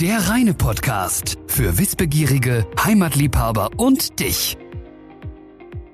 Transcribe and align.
Der 0.00 0.28
reine 0.28 0.54
Podcast 0.54 1.38
für 1.46 1.78
Wissbegierige, 1.78 2.66
Heimatliebhaber 2.82 3.70
und 3.76 4.18
dich. 4.18 4.58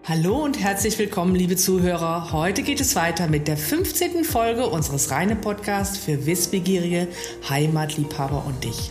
Hallo 0.09 0.43
und 0.43 0.59
herzlich 0.59 0.99
willkommen, 0.99 1.35
liebe 1.35 1.57
Zuhörer. 1.57 2.33
Heute 2.33 2.63
geht 2.63 2.81
es 2.81 2.97
weiter 2.97 3.29
mit 3.29 3.47
der 3.47 3.59
15. 3.59 4.25
Folge 4.25 4.67
unseres 4.67 5.11
reine 5.11 5.37
Podcasts 5.37 5.99
für 5.99 6.25
Wissbegierige, 6.25 7.09
Heimatliebhaber 7.51 8.43
und 8.47 8.65
dich. 8.65 8.91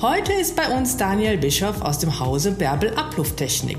Heute 0.00 0.32
ist 0.34 0.54
bei 0.54 0.68
uns 0.68 0.96
Daniel 0.96 1.38
Bischoff 1.38 1.82
aus 1.82 1.98
dem 1.98 2.20
Hause 2.20 2.52
Bärbel 2.52 2.94
Ablufttechnik. 2.94 3.78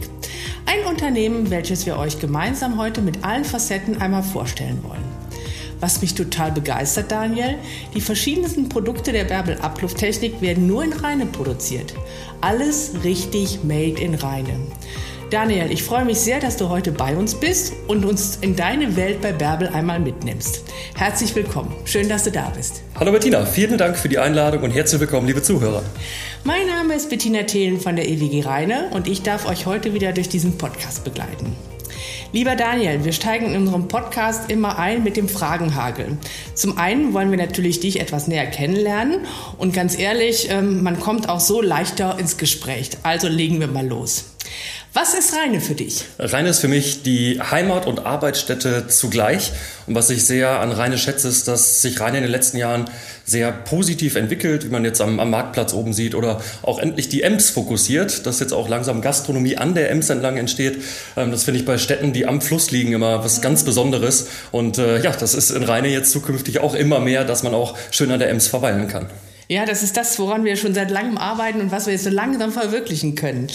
Ein 0.65 0.85
Unternehmen, 0.85 1.49
welches 1.49 1.85
wir 1.85 1.97
euch 1.97 2.19
gemeinsam 2.19 2.77
heute 2.77 3.01
mit 3.01 3.23
allen 3.23 3.45
Facetten 3.45 4.01
einmal 4.01 4.23
vorstellen 4.23 4.83
wollen. 4.83 5.06
Was 5.79 6.01
mich 6.01 6.15
total 6.15 6.51
begeistert, 6.51 7.11
Daniel, 7.11 7.55
die 7.93 8.01
verschiedensten 8.01 8.67
Produkte 8.67 9.11
der 9.11 9.25
Bärbel 9.25 9.57
Ablufttechnik 9.61 10.41
werden 10.41 10.65
nur 10.65 10.83
in 10.83 10.93
Rheine 10.93 11.27
produziert. 11.27 11.93
Alles 12.41 12.93
richtig 13.03 13.63
made 13.63 13.99
in 13.99 14.15
Rheine. 14.15 14.59
Daniel, 15.29 15.69
ich 15.71 15.83
freue 15.83 16.05
mich 16.05 16.19
sehr, 16.19 16.39
dass 16.39 16.55
du 16.55 16.69
heute 16.69 16.93
bei 16.93 17.15
uns 17.15 17.35
bist 17.35 17.73
und 17.87 18.05
uns 18.05 18.37
in 18.39 18.55
deine 18.55 18.95
Welt 18.95 19.21
bei 19.21 19.33
Bärbel 19.33 19.67
einmal 19.67 19.99
mitnimmst. 19.99 20.63
Herzlich 20.95 21.35
willkommen. 21.35 21.75
Schön, 21.83 22.07
dass 22.07 22.23
du 22.23 22.31
da 22.31 22.49
bist. 22.55 22.81
Hallo 22.95 23.11
Bettina, 23.11 23.45
vielen 23.45 23.77
Dank 23.77 23.97
für 23.97 24.07
die 24.07 24.19
Einladung 24.19 24.63
und 24.63 24.71
herzlich 24.71 25.01
willkommen, 25.01 25.27
liebe 25.27 25.43
Zuhörer. 25.43 25.83
Mein 26.45 26.65
Name 26.65 26.95
ist 26.95 27.09
Bettina 27.09 27.43
Thelen 27.43 27.81
von 27.81 27.97
der 27.97 28.07
EWG 28.07 28.45
Rheine 28.45 28.89
und 28.93 29.07
ich 29.07 29.21
darf 29.21 29.45
euch 29.47 29.65
heute 29.65 29.93
wieder 29.93 30.13
durch 30.13 30.29
diesen 30.29 30.57
Podcast 30.57 31.03
begleiten. 31.03 31.57
Lieber 32.33 32.57
Daniel, 32.57 33.05
wir 33.05 33.13
steigen 33.13 33.53
in 33.53 33.61
unserem 33.61 33.87
Podcast 33.87 34.51
immer 34.51 34.77
ein 34.77 35.01
mit 35.03 35.15
dem 35.15 35.29
Fragenhagel. 35.29 36.17
Zum 36.53 36.77
einen 36.77 37.13
wollen 37.13 37.31
wir 37.31 37.37
natürlich 37.37 37.79
dich 37.79 38.01
etwas 38.01 38.27
näher 38.27 38.47
kennenlernen 38.47 39.25
und 39.57 39.73
ganz 39.73 39.97
ehrlich, 39.97 40.49
ähm, 40.51 40.83
man 40.83 40.99
kommt 40.99 41.29
auch 41.29 41.39
so 41.39 41.61
leichter 41.61 42.19
ins 42.19 42.37
Gespräch. 42.37 42.89
Also 43.03 43.29
legen 43.29 43.61
wir 43.61 43.67
mal 43.67 43.87
los. 43.87 44.25
Was 44.99 45.13
ist 45.13 45.35
Rheine 45.35 45.61
für 45.61 45.75
dich? 45.75 46.05
Rheine 46.17 46.49
ist 46.49 46.57
für 46.57 46.67
mich 46.67 47.03
die 47.03 47.39
Heimat 47.39 47.85
und 47.85 48.07
Arbeitsstätte 48.07 48.87
zugleich. 48.87 49.51
Und 49.85 49.93
was 49.93 50.09
ich 50.09 50.25
sehr 50.25 50.59
an 50.59 50.71
Rheine 50.71 50.97
schätze, 50.97 51.27
ist, 51.27 51.47
dass 51.47 51.83
sich 51.83 51.99
Rheine 51.99 52.17
in 52.17 52.23
den 52.23 52.31
letzten 52.31 52.57
Jahren 52.57 52.89
sehr 53.23 53.51
positiv 53.51 54.15
entwickelt, 54.15 54.65
wie 54.65 54.69
man 54.69 54.83
jetzt 54.83 54.99
am, 54.99 55.19
am 55.19 55.29
Marktplatz 55.29 55.75
oben 55.75 55.93
sieht, 55.93 56.15
oder 56.15 56.41
auch 56.63 56.79
endlich 56.79 57.09
die 57.09 57.21
Ems 57.21 57.51
fokussiert, 57.51 58.25
dass 58.25 58.39
jetzt 58.39 58.53
auch 58.53 58.69
langsam 58.69 59.01
Gastronomie 59.01 59.55
an 59.55 59.75
der 59.75 59.91
Ems 59.91 60.09
entlang 60.09 60.35
entsteht. 60.37 60.81
Ähm, 61.15 61.29
das 61.29 61.43
finde 61.43 61.59
ich 61.59 61.65
bei 61.67 61.77
Städten, 61.77 62.11
die 62.11 62.25
am 62.25 62.41
Fluss 62.41 62.71
liegen, 62.71 62.93
immer 62.93 63.23
was 63.23 63.39
ganz 63.39 63.63
Besonderes. 63.63 64.29
Und 64.51 64.79
äh, 64.79 64.99
ja, 65.03 65.11
das 65.11 65.35
ist 65.35 65.51
in 65.51 65.61
Rheine 65.61 65.89
jetzt 65.89 66.11
zukünftig 66.11 66.59
auch 66.59 66.73
immer 66.73 66.99
mehr, 66.99 67.23
dass 67.23 67.43
man 67.43 67.53
auch 67.53 67.77
schön 67.91 68.09
an 68.09 68.17
der 68.17 68.31
Ems 68.31 68.47
verweilen 68.47 68.87
kann. 68.87 69.05
Ja, 69.49 69.65
das 69.65 69.81
ist 69.81 69.95
das, 69.95 70.19
woran 70.19 70.43
wir 70.43 70.57
schon 70.57 70.73
seit 70.73 70.91
langem 70.91 71.17
arbeiten 71.17 71.61
und 71.61 71.71
was 71.71 71.85
wir 71.85 71.93
jetzt 71.93 72.03
so 72.03 72.09
langsam 72.09 72.51
verwirklichen 72.51 73.15
können. 73.15 73.47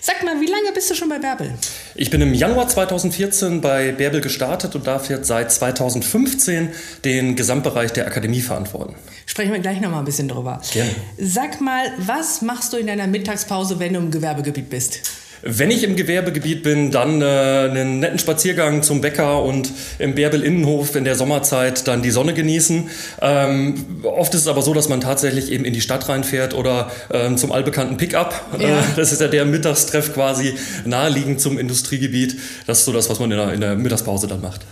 Sag 0.00 0.24
mal, 0.24 0.40
wie 0.40 0.46
lange 0.46 0.72
bist 0.74 0.90
du 0.90 0.94
schon 0.96 1.08
bei 1.08 1.20
Bärbel? 1.20 1.54
Ich 1.94 2.10
bin 2.10 2.20
im 2.20 2.34
Januar 2.34 2.66
2014 2.66 3.60
bei 3.60 3.92
Bärbel 3.92 4.20
gestartet 4.20 4.74
und 4.74 4.88
darf 4.88 5.08
jetzt 5.08 5.28
seit 5.28 5.52
2015 5.52 6.70
den 7.04 7.36
Gesamtbereich 7.36 7.92
der 7.92 8.08
Akademie 8.08 8.40
verantworten. 8.40 8.96
Sprechen 9.24 9.52
wir 9.52 9.60
gleich 9.60 9.80
noch 9.80 9.90
mal 9.90 10.00
ein 10.00 10.04
bisschen 10.04 10.26
drüber. 10.26 10.60
Gerne. 10.72 10.90
Sag 11.16 11.60
mal, 11.60 11.92
was 11.98 12.42
machst 12.42 12.72
du 12.72 12.76
in 12.76 12.88
deiner 12.88 13.06
Mittagspause, 13.06 13.78
wenn 13.78 13.92
du 13.92 14.00
im 14.00 14.10
Gewerbegebiet 14.10 14.68
bist? 14.68 15.25
Wenn 15.48 15.70
ich 15.70 15.84
im 15.84 15.94
Gewerbegebiet 15.94 16.64
bin, 16.64 16.90
dann 16.90 17.22
äh, 17.22 17.24
einen 17.24 18.00
netten 18.00 18.18
Spaziergang 18.18 18.82
zum 18.82 19.00
Bäcker 19.00 19.44
und 19.44 19.70
im 20.00 20.16
Bärbel 20.16 20.42
Innenhof 20.42 20.96
in 20.96 21.04
der 21.04 21.14
Sommerzeit 21.14 21.86
dann 21.86 22.02
die 22.02 22.10
Sonne 22.10 22.34
genießen. 22.34 22.90
Ähm, 23.22 24.02
oft 24.02 24.34
ist 24.34 24.40
es 24.40 24.48
aber 24.48 24.62
so, 24.62 24.74
dass 24.74 24.88
man 24.88 25.00
tatsächlich 25.00 25.52
eben 25.52 25.64
in 25.64 25.72
die 25.72 25.80
Stadt 25.80 26.08
reinfährt 26.08 26.52
oder 26.52 26.90
ähm, 27.12 27.36
zum 27.36 27.52
allbekannten 27.52 27.96
Pickup. 27.96 28.34
Ja. 28.58 28.80
Äh, 28.80 28.82
das 28.96 29.12
ist 29.12 29.20
ja 29.20 29.28
der 29.28 29.44
Mittagstreff 29.44 30.14
quasi 30.14 30.54
naheliegend 30.84 31.40
zum 31.40 31.58
Industriegebiet. 31.58 32.36
Das 32.66 32.80
ist 32.80 32.84
so 32.84 32.92
das, 32.92 33.08
was 33.08 33.20
man 33.20 33.30
in 33.30 33.36
der, 33.36 33.52
in 33.52 33.60
der 33.60 33.76
Mittagspause 33.76 34.26
dann 34.26 34.40
macht. 34.40 34.62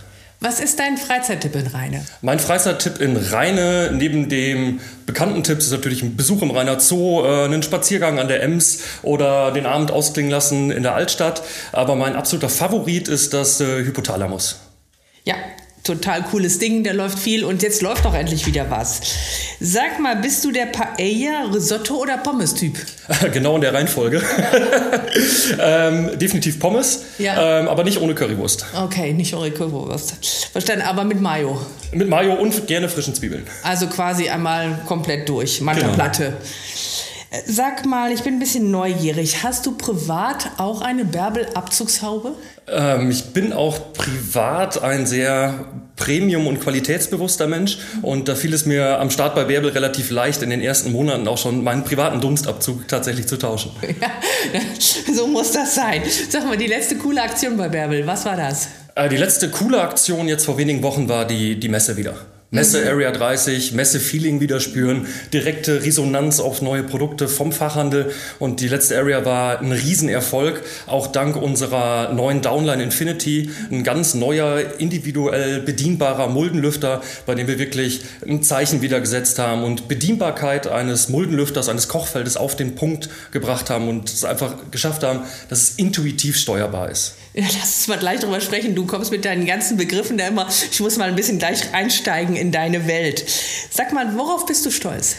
Was 0.45 0.59
ist 0.59 0.77
dein 0.77 0.95
Freizeittipp 0.95 1.55
in 1.55 1.65
Rheine? 1.65 2.05
Mein 2.21 2.37
Freizeittipp 2.37 3.01
in 3.01 3.17
Rheine, 3.17 3.89
neben 3.91 4.29
dem 4.29 4.79
bekannten 5.07 5.43
Tipp, 5.43 5.57
ist 5.57 5.71
natürlich 5.71 6.03
ein 6.03 6.15
Besuch 6.15 6.43
im 6.43 6.51
Rheiner 6.51 6.79
Zoo, 6.79 7.23
äh, 7.25 7.45
einen 7.45 7.63
Spaziergang 7.63 8.19
an 8.19 8.27
der 8.27 8.43
Ems 8.43 8.83
oder 9.01 9.51
den 9.51 9.65
Abend 9.65 9.89
ausklingen 9.89 10.29
lassen 10.29 10.69
in 10.69 10.83
der 10.83 10.93
Altstadt. 10.93 11.41
Aber 11.71 11.95
mein 11.95 12.15
absoluter 12.15 12.49
Favorit 12.49 13.07
ist 13.07 13.33
das 13.33 13.59
äh, 13.59 13.85
Hypothalamus. 13.85 14.59
Ja, 15.23 15.33
total 15.85 16.23
cooles 16.23 16.59
Ding, 16.59 16.83
da 16.83 16.91
läuft 16.91 17.19
viel 17.19 17.45
und 17.45 17.61
jetzt 17.63 17.81
läuft 17.81 18.05
doch 18.05 18.13
endlich 18.13 18.45
wieder 18.45 18.69
was. 18.69 19.01
Sag 19.59 19.99
mal, 19.99 20.17
bist 20.17 20.43
du 20.43 20.51
der 20.51 20.65
Paella, 20.65 21.45
Risotto 21.53 21.95
oder 21.95 22.17
Pommes-Typ? 22.17 22.75
genau 23.33 23.55
in 23.55 23.61
der 23.61 23.73
Reihenfolge. 23.73 24.21
ähm, 25.59 26.17
definitiv 26.19 26.59
Pommes, 26.59 27.03
ja. 27.19 27.59
ähm, 27.59 27.67
aber 27.67 27.83
nicht 27.83 28.01
ohne 28.01 28.15
Currywurst. 28.15 28.65
Okay, 28.83 29.13
nicht 29.13 29.33
ohne 29.33 29.51
Currywurst. 29.51 30.15
Verstanden, 30.51 30.83
aber 30.85 31.03
mit 31.03 31.21
Mayo. 31.21 31.61
Mit 31.91 32.09
Mayo 32.09 32.33
und 32.33 32.67
gerne 32.67 32.89
frischen 32.89 33.13
Zwiebeln. 33.13 33.45
Also 33.63 33.87
quasi 33.87 34.27
einmal 34.27 34.79
komplett 34.85 35.29
durch, 35.29 35.61
Manta-Platte. 35.61 36.23
Genau. 36.23 37.14
Sag 37.47 37.85
mal, 37.85 38.11
ich 38.11 38.23
bin 38.23 38.35
ein 38.35 38.39
bisschen 38.39 38.71
neugierig. 38.71 39.43
Hast 39.43 39.65
du 39.65 39.71
privat 39.71 40.51
auch 40.57 40.81
eine 40.81 41.05
Bärbel-Abzugshaube? 41.05 42.33
Ähm, 42.67 43.11
ich 43.11 43.25
bin 43.25 43.53
auch 43.53 43.93
privat 43.93 44.81
ein 44.81 45.05
sehr 45.05 45.65
Premium- 45.95 46.47
und 46.47 46.59
qualitätsbewusster 46.59 47.47
Mensch 47.47 47.77
und 48.01 48.27
da 48.27 48.35
fiel 48.35 48.53
es 48.53 48.65
mir 48.65 48.99
am 48.99 49.09
Start 49.09 49.35
bei 49.35 49.45
Bärbel 49.45 49.69
relativ 49.71 50.11
leicht, 50.11 50.41
in 50.41 50.49
den 50.49 50.61
ersten 50.61 50.91
Monaten 50.91 51.27
auch 51.27 51.37
schon 51.37 51.63
meinen 51.63 51.83
privaten 51.83 52.21
Dunstabzug 52.21 52.87
tatsächlich 52.87 53.27
zu 53.27 53.37
tauschen. 53.37 53.71
Ja, 54.53 54.61
so 55.13 55.27
muss 55.27 55.51
das 55.51 55.73
sein. 55.73 56.01
Sag 56.29 56.45
mal, 56.45 56.57
die 56.57 56.67
letzte 56.67 56.97
coole 56.97 57.21
Aktion 57.21 57.57
bei 57.57 57.69
Bärbel, 57.69 58.05
was 58.05 58.25
war 58.25 58.35
das? 58.35 58.67
Äh, 58.93 59.09
die 59.09 59.17
letzte 59.17 59.49
coole 59.49 59.81
Aktion 59.81 60.27
jetzt 60.27 60.45
vor 60.45 60.57
wenigen 60.57 60.83
Wochen 60.83 61.09
war 61.09 61.25
die, 61.25 61.59
die 61.59 61.69
Messe 61.69 61.97
wieder. 61.97 62.15
Messe 62.51 62.81
mhm. 62.81 62.87
Area 62.87 63.11
30, 63.11 63.73
Messe 63.73 63.99
Feeling 63.99 64.39
wieder 64.39 64.59
spüren, 64.59 65.07
direkte 65.33 65.83
Resonanz 65.83 66.39
auf 66.39 66.61
neue 66.61 66.83
Produkte 66.83 67.27
vom 67.27 67.51
Fachhandel 67.51 68.11
und 68.37 68.61
die 68.61 68.67
letzte 68.67 68.97
Area 68.97 69.25
war 69.25 69.59
ein 69.59 69.71
Riesenerfolg, 69.71 70.61
auch 70.85 71.07
dank 71.07 71.35
unserer 71.35 72.13
neuen 72.13 72.41
Downline 72.41 72.83
Infinity, 72.83 73.49
ein 73.71 73.83
ganz 73.83 74.13
neuer, 74.13 74.61
individuell 74.77 75.59
bedienbarer 75.59 76.27
Muldenlüfter, 76.27 77.01
bei 77.25 77.33
dem 77.33 77.47
wir 77.47 77.57
wirklich 77.57 78.01
ein 78.25 78.43
Zeichen 78.43 78.83
wieder 78.83 78.99
gesetzt 78.99 79.39
haben 79.39 79.63
und 79.63 79.87
Bedienbarkeit 79.87 80.67
eines 80.67 81.09
Muldenlüfters, 81.09 81.67
eines 81.67 81.87
Kochfeldes 81.87 82.37
auf 82.37 82.55
den 82.55 82.75
Punkt 82.75 83.09
gebracht 83.31 83.71
haben 83.71 83.89
und 83.89 84.07
es 84.09 84.23
einfach 84.23 84.53
geschafft 84.69 85.03
haben, 85.03 85.21
dass 85.49 85.63
es 85.63 85.69
intuitiv 85.71 86.37
steuerbar 86.37 86.91
ist. 86.91 87.15
Ja, 87.37 87.43
lass 87.43 87.75
uns 87.75 87.87
mal 87.89 87.97
gleich 87.97 88.21
drüber 88.21 88.39
sprechen. 88.39 88.75
Du 88.75 88.85
kommst 88.85 89.11
mit 89.11 89.25
deinen 89.25 89.45
ganzen 89.45 89.75
Begriffen 89.75 90.17
da 90.17 90.27
immer, 90.27 90.47
ich 90.71 90.79
muss 90.79 90.95
mal 90.95 91.09
ein 91.09 91.17
bisschen 91.17 91.37
gleich 91.37 91.73
einsteigen 91.73 92.37
in 92.37 92.53
deine 92.53 92.87
Welt. 92.87 93.25
Sag 93.69 93.91
mal, 93.91 94.17
worauf 94.17 94.45
bist 94.45 94.65
du 94.65 94.71
stolz? 94.71 95.17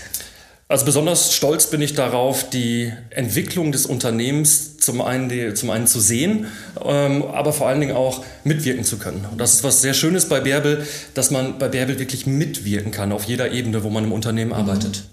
Also 0.68 0.86
besonders 0.86 1.34
stolz 1.34 1.68
bin 1.68 1.82
ich 1.82 1.92
darauf, 1.92 2.48
die 2.48 2.90
Entwicklung 3.10 3.70
des 3.70 3.84
Unternehmens 3.84 4.78
zum 4.78 5.02
einen, 5.02 5.28
die, 5.28 5.52
zum 5.52 5.68
einen 5.68 5.86
zu 5.86 6.00
sehen, 6.00 6.46
ähm, 6.82 7.22
aber 7.22 7.52
vor 7.52 7.68
allen 7.68 7.80
Dingen 7.80 7.94
auch 7.94 8.24
mitwirken 8.44 8.84
zu 8.84 8.96
können. 8.96 9.26
Und 9.30 9.38
das 9.38 9.52
ist 9.52 9.64
was 9.64 9.82
sehr 9.82 9.94
Schönes 9.94 10.26
bei 10.28 10.40
Bärbel, 10.40 10.86
dass 11.12 11.30
man 11.30 11.58
bei 11.58 11.68
Bärbel 11.68 11.98
wirklich 11.98 12.26
mitwirken 12.26 12.92
kann 12.92 13.12
auf 13.12 13.24
jeder 13.24 13.52
Ebene, 13.52 13.84
wo 13.84 13.90
man 13.90 14.04
im 14.04 14.12
Unternehmen 14.12 14.52
mhm. 14.52 14.56
arbeitet. 14.56 15.04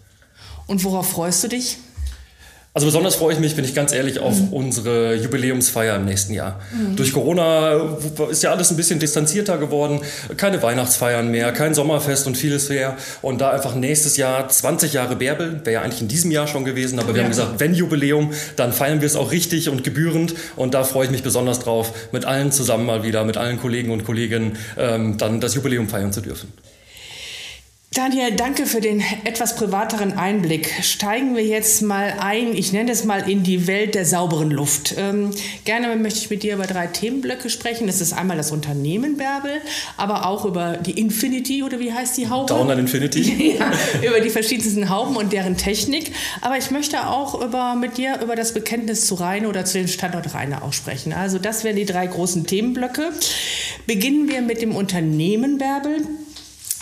Und 0.67 0.85
worauf 0.85 1.11
freust 1.11 1.43
du 1.43 1.49
dich? 1.49 1.77
Also 2.75 2.87
besonders 2.87 3.15
freue 3.15 3.33
ich 3.33 3.39
mich, 3.39 3.55
bin 3.55 3.65
ich 3.65 3.75
ganz 3.75 3.93
ehrlich, 3.93 4.17
auf 4.17 4.35
mhm. 4.35 4.47
unsere 4.51 5.13
Jubiläumsfeier 5.13 5.95
im 5.95 6.05
nächsten 6.05 6.33
Jahr. 6.33 6.59
Mhm. 6.71 6.95
Durch 6.95 7.13
Corona 7.13 7.97
ist 8.31 8.41
ja 8.41 8.49
alles 8.49 8.71
ein 8.71 8.77
bisschen 8.77 8.99
distanzierter 8.99 9.59
geworden. 9.59 10.01
Keine 10.37 10.63
Weihnachtsfeiern 10.63 11.29
mehr, 11.29 11.51
kein 11.51 11.75
Sommerfest 11.75 12.25
und 12.25 12.35
vieles 12.35 12.69
mehr. 12.69 12.97
Und 13.21 13.41
da 13.41 13.51
einfach 13.51 13.75
nächstes 13.75 14.17
Jahr 14.17 14.49
20 14.49 14.91
Jahre 14.91 15.15
Bärbel, 15.15 15.61
wäre 15.63 15.73
ja 15.73 15.81
eigentlich 15.83 16.01
in 16.01 16.07
diesem 16.07 16.31
Jahr 16.31 16.47
schon 16.47 16.65
gewesen, 16.65 16.97
aber 16.97 17.09
wir 17.09 17.17
ja. 17.17 17.23
haben 17.25 17.29
gesagt, 17.29 17.59
wenn 17.59 17.75
Jubiläum, 17.75 18.33
dann 18.55 18.73
feiern 18.73 19.01
wir 19.01 19.05
es 19.05 19.15
auch 19.15 19.31
richtig 19.31 19.69
und 19.69 19.83
gebührend. 19.83 20.33
Und 20.55 20.73
da 20.73 20.83
freue 20.83 21.05
ich 21.05 21.11
mich 21.11 21.21
besonders 21.21 21.59
drauf, 21.59 21.93
mit 22.11 22.25
allen 22.25 22.51
zusammen 22.51 22.87
mal 22.87 23.03
wieder, 23.03 23.23
mit 23.23 23.37
allen 23.37 23.59
Kollegen 23.59 23.91
und 23.91 24.03
Kolleginnen, 24.03 24.57
ähm, 24.79 25.19
dann 25.19 25.39
das 25.39 25.53
Jubiläum 25.53 25.89
feiern 25.89 26.11
zu 26.11 26.21
dürfen. 26.21 26.51
Daniel, 27.93 28.31
danke 28.31 28.65
für 28.65 28.81
den 28.81 29.03
etwas 29.23 29.55
privateren 29.55 30.13
Einblick. 30.17 30.73
Steigen 30.81 31.35
wir 31.35 31.45
jetzt 31.45 31.83
mal 31.83 32.15
ein, 32.19 32.55
ich 32.55 32.73
nenne 32.73 32.91
es 32.91 33.03
mal 33.03 33.29
in 33.29 33.43
die 33.43 33.67
Welt 33.67 33.93
der 33.93 34.03
sauberen 34.03 34.49
Luft. 34.49 34.95
Ähm, 34.97 35.29
gerne 35.63 35.95
möchte 35.95 36.19
ich 36.19 36.29
mit 36.31 36.41
dir 36.41 36.55
über 36.55 36.65
drei 36.65 36.87
Themenblöcke 36.87 37.51
sprechen. 37.51 37.85
Das 37.85 38.01
ist 38.01 38.11
einmal 38.13 38.35
das 38.35 38.51
Unternehmen 38.51 39.17
Bärbel, 39.17 39.61
aber 39.95 40.25
auch 40.25 40.43
über 40.43 40.77
die 40.77 40.99
Infinity 40.99 41.61
oder 41.61 41.79
wie 41.79 41.93
heißt 41.93 42.17
die 42.17 42.29
Haube? 42.29 42.47
Down 42.47 42.71
Infinity. 42.71 43.57
ja, 43.59 43.71
über 44.01 44.21
die 44.21 44.31
verschiedensten 44.31 44.89
Hauben 44.89 45.15
und 45.15 45.31
deren 45.31 45.55
Technik. 45.55 46.13
Aber 46.41 46.57
ich 46.57 46.71
möchte 46.71 47.07
auch 47.07 47.39
über, 47.39 47.75
mit 47.75 47.97
dir 47.97 48.19
über 48.23 48.35
das 48.35 48.55
Bekenntnis 48.55 49.05
zu 49.05 49.13
Rheine 49.15 49.47
oder 49.47 49.65
zu 49.65 49.77
dem 49.77 49.87
Standort 49.87 50.33
Rheine 50.33 50.63
auch 50.63 50.73
sprechen. 50.73 51.13
Also 51.13 51.37
das 51.37 51.63
wären 51.63 51.75
die 51.75 51.85
drei 51.85 52.07
großen 52.07 52.47
Themenblöcke. 52.47 53.11
Beginnen 53.85 54.29
wir 54.29 54.41
mit 54.41 54.63
dem 54.63 54.75
Unternehmen 54.75 55.59
Bärbel. 55.59 56.01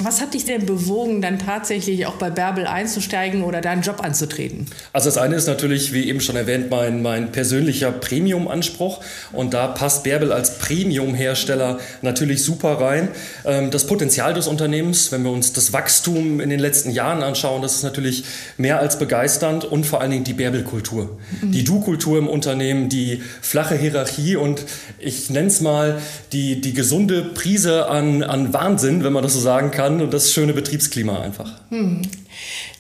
Was 0.03 0.19
hat 0.19 0.33
dich 0.33 0.45
denn 0.45 0.65
bewogen, 0.65 1.21
dann 1.21 1.38
tatsächlich 1.38 2.06
auch 2.07 2.15
bei 2.15 2.30
Bärbel 2.30 2.65
einzusteigen 2.65 3.44
oder 3.44 3.62
deinen 3.62 3.83
Job 3.83 4.03
anzutreten? 4.03 4.65
Also 4.94 5.09
das 5.09 5.18
eine 5.18 5.36
ist 5.36 5.48
natürlich, 5.48 5.94
wie 5.94 6.07
eben 6.07 6.21
schon 6.21 6.36
erwähnt, 6.36 6.71
mein, 6.71 7.01
mein 7.01 7.31
persönlicher 7.31 7.92
Premium-Anspruch. 7.92 9.01
Und 9.31 9.53
da 9.53 9.68
passt 9.68 10.03
Bärbel 10.03 10.31
als 10.31 10.57
Premium-Hersteller 10.57 11.80
natürlich 12.01 12.44
super 12.44 12.81
rein. 12.81 13.09
Ähm, 13.45 13.69
das 13.69 13.86
Potenzial 13.86 14.33
des 14.33 14.48
Unternehmens, 14.48 15.12
wenn 15.12 15.24
wir 15.24 15.31
uns 15.31 15.53
das 15.53 15.74
Wachstum 15.74 16.39
in 16.39 16.50
den 16.50 16.59
letzten 16.59 16.92
Jahren 16.92 17.21
anschauen, 17.21 17.62
das 17.62 17.75
ist 17.75 17.83
natürlich 17.83 18.24
mehr 18.57 18.80
als 18.80 18.98
begeisternd 18.98 19.65
und 19.65 19.86
vor 19.86 20.01
allen 20.01 20.12
Dingen 20.12 20.24
die 20.24 20.33
Bärbel-Kultur. 20.33 21.19
Mhm. 21.42 21.51
Die 21.51 21.63
Du-Kultur 21.63 22.18
im 22.18 22.27
Unternehmen, 22.27 22.89
die 22.89 23.21
flache 23.42 23.75
Hierarchie 23.75 24.36
und 24.36 24.65
ich 24.98 25.30
nenne 25.30 25.48
es 25.48 25.62
mal 25.62 26.00
die, 26.31 26.59
die 26.62 26.74
gesunde 26.74 27.21
Prise 27.24 27.88
an, 27.88 28.24
an 28.24 28.53
Wahnsinn, 28.53 29.03
wenn 29.03 29.13
man 29.13 29.24
das 29.24 29.33
so 29.33 29.39
sagen 29.39 29.69
kann 29.71 29.90
kann 29.91 30.01
und 30.01 30.13
das 30.13 30.31
schöne 30.31 30.53
Betriebsklima 30.53 31.21
einfach. 31.21 31.59
Hm. 31.69 32.01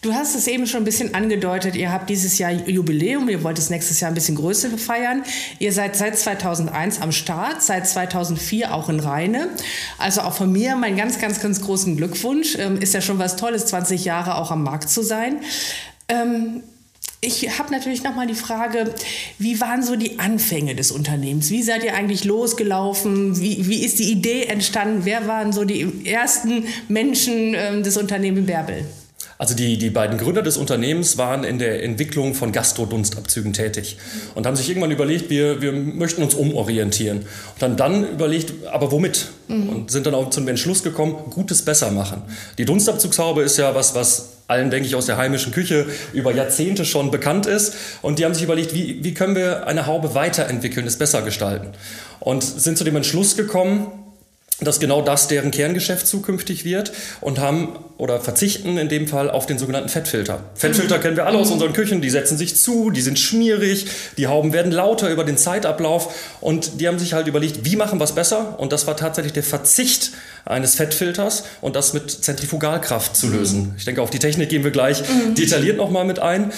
Du 0.01 0.13
hast 0.13 0.35
es 0.35 0.47
eben 0.47 0.65
schon 0.65 0.81
ein 0.81 0.85
bisschen 0.85 1.13
angedeutet, 1.13 1.75
ihr 1.75 1.91
habt 1.91 2.09
dieses 2.09 2.37
Jahr 2.37 2.51
Jubiläum, 2.51 3.29
ihr 3.29 3.43
wollt 3.43 3.59
es 3.59 3.69
nächstes 3.69 3.99
Jahr 3.99 4.09
ein 4.11 4.15
bisschen 4.15 4.35
größer 4.35 4.69
feiern. 4.77 5.23
Ihr 5.59 5.73
seid 5.73 5.95
seit 5.95 6.17
2001 6.17 7.01
am 7.01 7.11
Start, 7.11 7.61
seit 7.61 7.87
2004 7.87 8.73
auch 8.73 8.89
in 8.89 8.99
Rheine. 8.99 9.49
Also 9.97 10.21
auch 10.21 10.33
von 10.33 10.51
mir 10.51 10.75
meinen 10.75 10.97
ganz, 10.97 11.19
ganz, 11.19 11.39
ganz 11.39 11.61
großen 11.61 11.97
Glückwunsch. 11.97 12.55
Ähm, 12.57 12.77
ist 12.77 12.93
ja 12.93 13.01
schon 13.01 13.19
was 13.19 13.35
Tolles, 13.35 13.67
20 13.67 14.05
Jahre 14.05 14.35
auch 14.35 14.51
am 14.51 14.63
Markt 14.63 14.89
zu 14.89 15.03
sein. 15.03 15.41
Ähm, 16.07 16.63
ich 17.23 17.59
habe 17.59 17.71
natürlich 17.71 18.03
noch 18.03 18.15
mal 18.15 18.25
die 18.25 18.33
Frage, 18.33 18.95
wie 19.37 19.61
waren 19.61 19.83
so 19.83 19.95
die 19.95 20.17
Anfänge 20.17 20.73
des 20.73 20.91
Unternehmens? 20.91 21.51
Wie 21.51 21.61
seid 21.61 21.83
ihr 21.83 21.93
eigentlich 21.93 22.25
losgelaufen? 22.25 23.39
Wie, 23.39 23.67
wie 23.67 23.85
ist 23.85 23.99
die 23.99 24.11
Idee 24.11 24.45
entstanden? 24.45 25.01
Wer 25.05 25.27
waren 25.27 25.53
so 25.53 25.63
die 25.63 26.05
ersten 26.05 26.65
Menschen 26.87 27.53
ähm, 27.55 27.83
des 27.83 27.97
Unternehmens 27.97 28.47
Bärbel? 28.47 28.85
Also 29.37 29.55
die, 29.55 29.77
die 29.77 29.89
beiden 29.89 30.19
Gründer 30.19 30.41
des 30.41 30.57
Unternehmens 30.57 31.17
waren 31.17 31.43
in 31.43 31.57
der 31.57 31.83
Entwicklung 31.83 32.35
von 32.35 32.51
Gastrodunstabzügen 32.51 33.53
tätig 33.53 33.97
und 34.35 34.45
haben 34.45 34.55
sich 34.55 34.69
irgendwann 34.69 34.91
überlegt, 34.91 35.31
wir, 35.31 35.61
wir 35.61 35.71
möchten 35.71 36.21
uns 36.21 36.35
umorientieren. 36.35 37.19
Und 37.19 37.61
dann, 37.61 37.75
dann 37.75 38.07
überlegt, 38.07 38.67
aber 38.67 38.91
womit? 38.91 39.29
Mhm. 39.47 39.69
Und 39.69 39.91
sind 39.91 40.05
dann 40.05 40.13
auch 40.13 40.29
zum 40.29 40.47
Entschluss 40.47 40.83
gekommen, 40.83 41.15
Gutes 41.31 41.63
besser 41.63 41.89
machen. 41.89 42.21
Die 42.59 42.65
Dunstabzugshaube 42.65 43.41
ist 43.41 43.57
ja 43.57 43.73
was, 43.73 43.95
was 43.95 44.40
allen, 44.51 44.69
denke 44.69 44.87
ich, 44.87 44.95
aus 44.95 45.05
der 45.05 45.17
heimischen 45.17 45.51
Küche 45.51 45.87
über 46.13 46.33
Jahrzehnte 46.33 46.85
schon 46.85 47.09
bekannt 47.09 47.45
ist. 47.45 47.75
Und 48.01 48.19
die 48.19 48.25
haben 48.25 48.33
sich 48.33 48.43
überlegt, 48.43 48.73
wie, 48.73 49.03
wie 49.03 49.13
können 49.13 49.35
wir 49.35 49.65
eine 49.65 49.87
Haube 49.87 50.13
weiterentwickeln, 50.13 50.85
es 50.85 50.97
besser 50.97 51.21
gestalten. 51.21 51.69
Und 52.19 52.43
sind 52.43 52.77
zu 52.77 52.83
dem 52.83 52.95
Entschluss 52.95 53.35
gekommen, 53.35 53.87
dass 54.61 54.79
genau 54.79 55.01
das 55.01 55.27
deren 55.27 55.51
Kerngeschäft 55.51 56.05
zukünftig 56.07 56.65
wird 56.65 56.91
und 57.19 57.39
haben 57.39 57.77
oder 57.97 58.19
verzichten 58.19 58.77
in 58.77 58.89
dem 58.89 59.07
Fall 59.07 59.29
auf 59.29 59.45
den 59.45 59.59
sogenannten 59.59 59.89
Fettfilter. 59.89 60.43
Fettfilter 60.55 60.97
kennen 60.97 61.17
wir 61.17 61.27
alle 61.27 61.37
aus 61.37 61.47
mhm. 61.47 61.53
unseren 61.53 61.73
Küchen, 61.73 62.01
die 62.01 62.09
setzen 62.09 62.37
sich 62.37 62.55
zu, 62.55 62.89
die 62.89 63.01
sind 63.01 63.19
schmierig, 63.19 63.85
die 64.17 64.27
Hauben 64.27 64.53
werden 64.53 64.71
lauter 64.71 65.09
über 65.09 65.23
den 65.23 65.37
Zeitablauf 65.37 66.13
und 66.41 66.79
die 66.79 66.87
haben 66.87 66.99
sich 66.99 67.13
halt 67.13 67.27
überlegt, 67.27 67.65
wie 67.65 67.75
machen 67.75 67.99
wir 67.99 68.05
es 68.05 68.13
besser 68.13 68.59
und 68.59 68.71
das 68.71 68.87
war 68.87 68.97
tatsächlich 68.97 69.33
der 69.33 69.43
Verzicht 69.43 70.11
eines 70.45 70.75
Fettfilters 70.75 71.43
und 71.61 71.75
das 71.75 71.93
mit 71.93 72.09
Zentrifugalkraft 72.09 73.15
zu 73.15 73.27
lösen. 73.27 73.61
Mhm. 73.61 73.73
Ich 73.77 73.85
denke, 73.85 74.01
auf 74.01 74.09
die 74.09 74.19
Technik 74.19 74.49
gehen 74.49 74.63
wir 74.63 74.71
gleich 74.71 75.01
mhm. 75.01 75.35
detailliert 75.35 75.77
nochmal 75.77 76.05
mit 76.05 76.19
ein. 76.19 76.51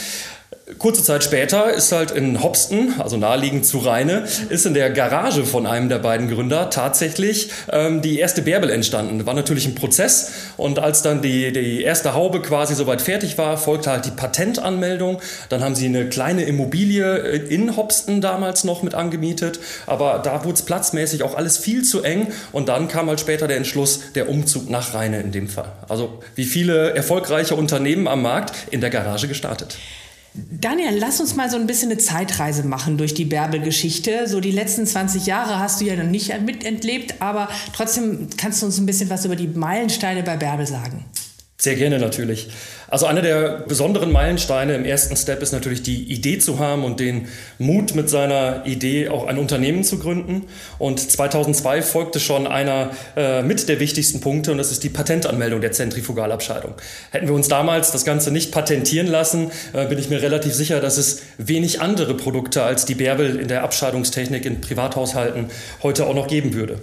Kurze 0.79 1.03
Zeit 1.03 1.25
später 1.25 1.73
ist 1.73 1.91
halt 1.91 2.11
in 2.11 2.41
Hopsten, 2.41 2.93
also 2.97 3.17
naheliegend 3.17 3.65
zu 3.65 3.79
Rheine, 3.79 4.25
ist 4.47 4.65
in 4.65 4.73
der 4.73 4.91
Garage 4.91 5.43
von 5.43 5.65
einem 5.65 5.89
der 5.89 5.99
beiden 5.99 6.29
Gründer 6.29 6.69
tatsächlich 6.69 7.49
ähm, 7.69 8.01
die 8.01 8.17
erste 8.17 8.41
Bärbel 8.41 8.69
entstanden. 8.69 9.25
War 9.25 9.33
natürlich 9.33 9.65
ein 9.65 9.75
Prozess 9.75 10.31
und 10.55 10.79
als 10.79 11.01
dann 11.01 11.21
die, 11.21 11.51
die 11.51 11.83
erste 11.83 12.13
Haube 12.13 12.41
quasi 12.41 12.75
soweit 12.75 13.01
fertig 13.01 13.37
war, 13.37 13.57
folgte 13.57 13.91
halt 13.91 14.05
die 14.05 14.11
Patentanmeldung. 14.11 15.19
Dann 15.49 15.61
haben 15.61 15.75
sie 15.75 15.85
eine 15.85 16.07
kleine 16.07 16.43
Immobilie 16.43 17.17
in 17.17 17.75
Hopsten 17.75 18.21
damals 18.21 18.63
noch 18.63 18.83
mit 18.83 18.95
angemietet, 18.95 19.59
aber 19.85 20.21
da 20.23 20.45
wurde 20.45 20.55
es 20.55 20.61
platzmäßig 20.61 21.23
auch 21.23 21.35
alles 21.35 21.57
viel 21.57 21.83
zu 21.83 22.03
eng 22.03 22.27
und 22.53 22.69
dann 22.69 22.87
kam 22.87 23.09
halt 23.09 23.19
später 23.19 23.49
der 23.49 23.57
Entschluss, 23.57 24.13
der 24.15 24.29
Umzug 24.29 24.69
nach 24.69 24.93
Rheine 24.93 25.19
in 25.19 25.33
dem 25.33 25.49
Fall. 25.49 25.73
Also 25.89 26.23
wie 26.35 26.45
viele 26.45 26.95
erfolgreiche 26.95 27.55
Unternehmen 27.55 28.07
am 28.07 28.21
Markt 28.21 28.53
in 28.71 28.79
der 28.79 28.89
Garage 28.89 29.27
gestartet. 29.27 29.77
Daniel, 30.35 30.97
lass 30.97 31.19
uns 31.19 31.35
mal 31.35 31.49
so 31.49 31.57
ein 31.57 31.67
bisschen 31.67 31.91
eine 31.91 31.99
Zeitreise 31.99 32.63
machen 32.63 32.97
durch 32.97 33.13
die 33.13 33.25
Bärbel-Geschichte. 33.25 34.27
So 34.27 34.39
die 34.39 34.51
letzten 34.51 34.85
20 34.85 35.27
Jahre 35.27 35.59
hast 35.59 35.79
du 35.79 35.85
ja 35.85 35.95
noch 35.95 36.09
nicht 36.09 36.33
miterlebt, 36.41 37.21
aber 37.21 37.49
trotzdem 37.75 38.27
kannst 38.35 38.61
du 38.61 38.65
uns 38.65 38.79
ein 38.79 38.87
bisschen 38.87 39.11
was 39.11 39.25
über 39.25 39.35
die 39.35 39.47
Meilensteine 39.47 40.23
bei 40.23 40.35
Bärbel 40.35 40.65
sagen. 40.65 41.05
Sehr 41.63 41.75
gerne 41.75 41.97
natürlich. 41.97 42.49
Also 42.89 43.05
einer 43.05 43.21
der 43.21 43.63
besonderen 43.65 44.11
Meilensteine 44.11 44.75
im 44.75 44.83
ersten 44.83 45.15
Step 45.15 45.41
ist 45.41 45.53
natürlich 45.53 45.81
die 45.81 46.11
Idee 46.11 46.37
zu 46.37 46.59
haben 46.59 46.83
und 46.83 46.99
den 46.99 47.29
Mut 47.57 47.95
mit 47.95 48.09
seiner 48.09 48.65
Idee 48.65 49.07
auch 49.07 49.27
ein 49.27 49.37
Unternehmen 49.37 49.85
zu 49.85 49.97
gründen. 49.97 50.43
Und 50.77 50.99
2002 50.99 51.81
folgte 51.81 52.19
schon 52.19 52.47
einer 52.47 52.91
äh, 53.15 53.43
mit 53.43 53.69
der 53.69 53.79
wichtigsten 53.79 54.19
Punkte 54.19 54.51
und 54.51 54.57
das 54.57 54.73
ist 54.73 54.83
die 54.83 54.89
Patentanmeldung 54.89 55.61
der 55.61 55.71
Zentrifugalabscheidung. 55.71 56.73
Hätten 57.11 57.27
wir 57.27 57.33
uns 57.33 57.47
damals 57.47 57.93
das 57.93 58.03
Ganze 58.03 58.29
nicht 58.29 58.51
patentieren 58.51 59.07
lassen, 59.07 59.49
äh, 59.71 59.85
bin 59.85 59.97
ich 59.97 60.09
mir 60.09 60.21
relativ 60.21 60.53
sicher, 60.53 60.81
dass 60.81 60.97
es 60.97 61.21
wenig 61.37 61.79
andere 61.79 62.13
Produkte 62.13 62.63
als 62.63 62.83
die 62.83 62.95
Bärbel 62.95 63.39
in 63.39 63.47
der 63.47 63.63
Abscheidungstechnik 63.63 64.45
in 64.45 64.59
Privathaushalten 64.59 65.45
heute 65.81 66.07
auch 66.07 66.13
noch 66.13 66.27
geben 66.27 66.53
würde. 66.53 66.81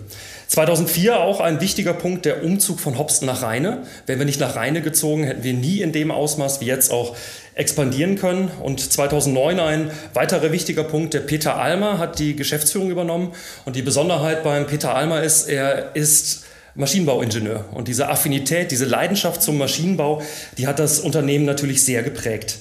2004 0.51 1.21
auch 1.21 1.39
ein 1.39 1.61
wichtiger 1.61 1.93
Punkt, 1.93 2.25
der 2.25 2.43
Umzug 2.43 2.81
von 2.81 2.99
Hopsten 2.99 3.25
nach 3.25 3.43
Rheine. 3.43 3.85
Wären 4.07 4.19
wir 4.19 4.27
nicht 4.27 4.41
nach 4.41 4.57
Rheine 4.57 4.83
gezogen, 4.83 5.23
hätten 5.23 5.45
wir 5.45 5.53
nie 5.53 5.81
in 5.81 5.93
dem 5.93 6.11
Ausmaß 6.11 6.61
wie 6.61 6.65
jetzt 6.65 6.91
auch 6.91 7.15
expandieren 7.55 8.17
können. 8.17 8.51
Und 8.61 8.81
2009 8.81 9.61
ein 9.61 9.91
weiterer 10.13 10.51
wichtiger 10.51 10.83
Punkt, 10.83 11.15
der 11.15 11.21
Peter 11.21 11.55
Almer 11.55 11.99
hat 11.99 12.19
die 12.19 12.35
Geschäftsführung 12.35 12.91
übernommen. 12.91 13.33
Und 13.65 13.77
die 13.77 13.83
Besonderheit 13.83 14.43
beim 14.43 14.67
Peter 14.67 14.93
Almer 14.93 15.23
ist, 15.23 15.49
er 15.49 15.95
ist 15.95 16.43
Maschinenbauingenieur. 16.75 17.67
Und 17.71 17.87
diese 17.87 18.09
Affinität, 18.09 18.73
diese 18.73 18.87
Leidenschaft 18.87 19.43
zum 19.43 19.57
Maschinenbau, 19.57 20.21
die 20.59 20.67
hat 20.67 20.81
das 20.81 20.99
Unternehmen 20.99 21.45
natürlich 21.45 21.85
sehr 21.85 22.03
geprägt. 22.03 22.59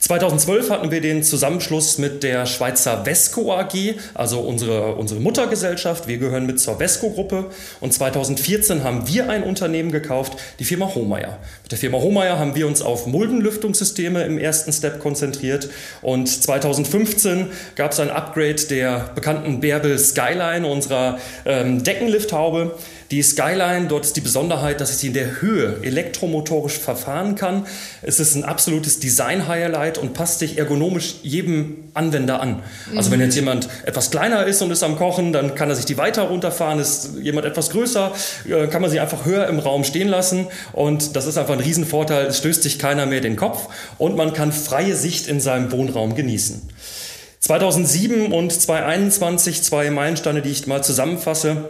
2012 0.00 0.70
hatten 0.70 0.90
wir 0.90 1.02
den 1.02 1.22
Zusammenschluss 1.22 1.98
mit 1.98 2.22
der 2.22 2.46
Schweizer 2.46 3.04
Vesco 3.04 3.52
AG, 3.52 3.96
also 4.14 4.40
unsere, 4.40 4.94
unsere 4.94 5.20
Muttergesellschaft. 5.20 6.08
Wir 6.08 6.16
gehören 6.16 6.46
mit 6.46 6.58
zur 6.58 6.78
Vesco-Gruppe. 6.78 7.50
Und 7.80 7.92
2014 7.92 8.82
haben 8.82 9.06
wir 9.06 9.28
ein 9.28 9.42
Unternehmen 9.42 9.92
gekauft, 9.92 10.38
die 10.58 10.64
Firma 10.64 10.94
Hohmeier. 10.94 11.38
Mit 11.70 11.80
der 11.80 11.88
Firma 11.88 12.02
Hohmeier 12.02 12.36
haben 12.36 12.56
wir 12.56 12.66
uns 12.66 12.82
auf 12.82 13.06
Muldenlüftungssysteme 13.06 14.24
im 14.24 14.38
ersten 14.38 14.72
Step 14.72 14.98
konzentriert. 14.98 15.68
Und 16.02 16.26
2015 16.26 17.46
gab 17.76 17.92
es 17.92 18.00
ein 18.00 18.10
Upgrade 18.10 18.56
der 18.68 19.12
bekannten 19.14 19.60
Bärbel 19.60 19.96
Skyline, 19.96 20.66
unserer 20.66 21.20
ähm, 21.46 21.84
Deckenlifthaube. 21.84 22.74
Die 23.12 23.22
Skyline, 23.24 23.88
dort 23.88 24.04
ist 24.04 24.16
die 24.16 24.20
Besonderheit, 24.20 24.80
dass 24.80 24.90
ich 24.90 24.98
sie 24.98 25.08
in 25.08 25.14
der 25.14 25.40
Höhe 25.40 25.78
elektromotorisch 25.82 26.78
verfahren 26.78 27.34
kann. 27.34 27.66
Es 28.02 28.20
ist 28.20 28.36
ein 28.36 28.44
absolutes 28.44 29.00
Design-Highlight 29.00 29.98
und 29.98 30.14
passt 30.14 30.38
sich 30.38 30.58
ergonomisch 30.58 31.16
jedem 31.22 31.76
Anwender 31.92 32.40
an. 32.40 32.62
Also 32.94 33.10
wenn 33.10 33.20
jetzt 33.20 33.34
jemand 33.34 33.68
etwas 33.84 34.12
kleiner 34.12 34.46
ist 34.46 34.62
und 34.62 34.70
ist 34.70 34.84
am 34.84 34.96
Kochen, 34.96 35.32
dann 35.32 35.56
kann 35.56 35.68
er 35.68 35.74
sich 35.74 35.86
die 35.86 35.98
weiter 35.98 36.22
runterfahren. 36.22 36.78
Ist 36.78 37.10
jemand 37.20 37.46
etwas 37.46 37.70
größer, 37.70 38.12
äh, 38.48 38.68
kann 38.68 38.80
man 38.80 38.92
sie 38.92 39.00
einfach 39.00 39.24
höher 39.24 39.48
im 39.48 39.58
Raum 39.58 39.82
stehen 39.82 40.06
lassen. 40.06 40.46
Und 40.72 41.16
das 41.16 41.26
ist 41.26 41.36
einfach 41.36 41.59
ein 41.60 41.64
Riesenvorteil. 41.64 42.26
Es 42.26 42.38
stößt 42.38 42.62
sich 42.62 42.78
keiner 42.78 43.06
mehr 43.06 43.20
den 43.20 43.36
Kopf 43.36 43.68
und 43.98 44.16
man 44.16 44.32
kann 44.32 44.52
freie 44.52 44.96
Sicht 44.96 45.28
in 45.28 45.40
seinem 45.40 45.70
Wohnraum 45.72 46.14
genießen. 46.14 46.68
2007 47.40 48.32
und 48.32 48.52
2021 48.52 49.62
zwei 49.62 49.90
Meilensteine, 49.90 50.42
die 50.42 50.50
ich 50.50 50.66
mal 50.66 50.82
zusammenfasse 50.82 51.68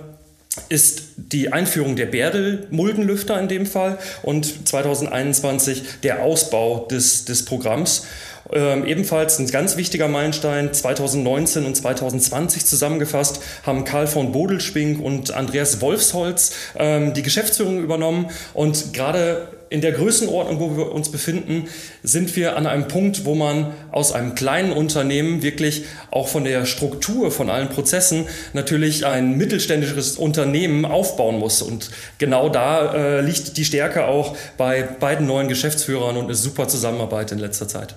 ist 0.69 1.03
die 1.17 1.53
Einführung 1.53 1.95
der 1.95 2.07
Berdel-Muldenlüfter 2.07 3.39
in 3.39 3.47
dem 3.47 3.67
Fall 3.67 3.99
und 4.23 4.69
2021 4.69 5.83
der 6.03 6.23
Ausbau 6.23 6.87
des, 6.91 7.25
des 7.25 7.45
Programms. 7.45 8.07
Ähm, 8.53 8.85
ebenfalls 8.85 9.39
ein 9.39 9.47
ganz 9.47 9.77
wichtiger 9.77 10.09
Meilenstein 10.09 10.73
2019 10.73 11.67
und 11.67 11.77
2020 11.77 12.67
zusammengefasst 12.67 13.41
haben 13.63 13.85
Karl 13.85 14.09
von 14.09 14.33
Bodelspink 14.33 15.01
und 15.01 15.31
Andreas 15.31 15.81
Wolfsholz 15.81 16.53
ähm, 16.77 17.15
die 17.15 17.23
Geschäftsführung 17.23 17.81
übernommen 17.81 18.29
und 18.53 18.93
gerade 18.93 19.49
in 19.71 19.81
der 19.81 19.93
Größenordnung, 19.93 20.59
wo 20.59 20.77
wir 20.77 20.93
uns 20.93 21.11
befinden, 21.11 21.69
sind 22.03 22.35
wir 22.35 22.57
an 22.57 22.67
einem 22.67 22.89
Punkt, 22.89 23.25
wo 23.25 23.37
man 23.37 23.73
aus 23.93 24.13
einem 24.13 24.35
kleinen 24.35 24.73
Unternehmen 24.73 25.43
wirklich 25.43 25.85
auch 26.11 26.27
von 26.27 26.43
der 26.43 26.67
Struktur, 26.67 27.31
von 27.31 27.49
allen 27.49 27.69
Prozessen 27.69 28.27
natürlich 28.53 29.07
ein 29.07 29.37
mittelständisches 29.39 30.17
Unternehmen 30.17 30.85
aufbauen 30.85 31.39
muss. 31.39 31.63
Und 31.63 31.91
genau 32.19 32.49
da 32.49 32.95
äh, 32.95 33.21
liegt 33.21 33.57
die 33.57 33.65
Stärke 33.65 34.07
auch 34.07 34.37
bei 34.59 34.83
beiden 34.83 35.27
neuen 35.27 35.49
Geschäftsführern 35.49 36.17
und 36.17 36.25
eine 36.25 36.35
super 36.35 36.67
Zusammenarbeit 36.67 37.31
in 37.31 37.39
letzter 37.39 37.69
Zeit. 37.69 37.95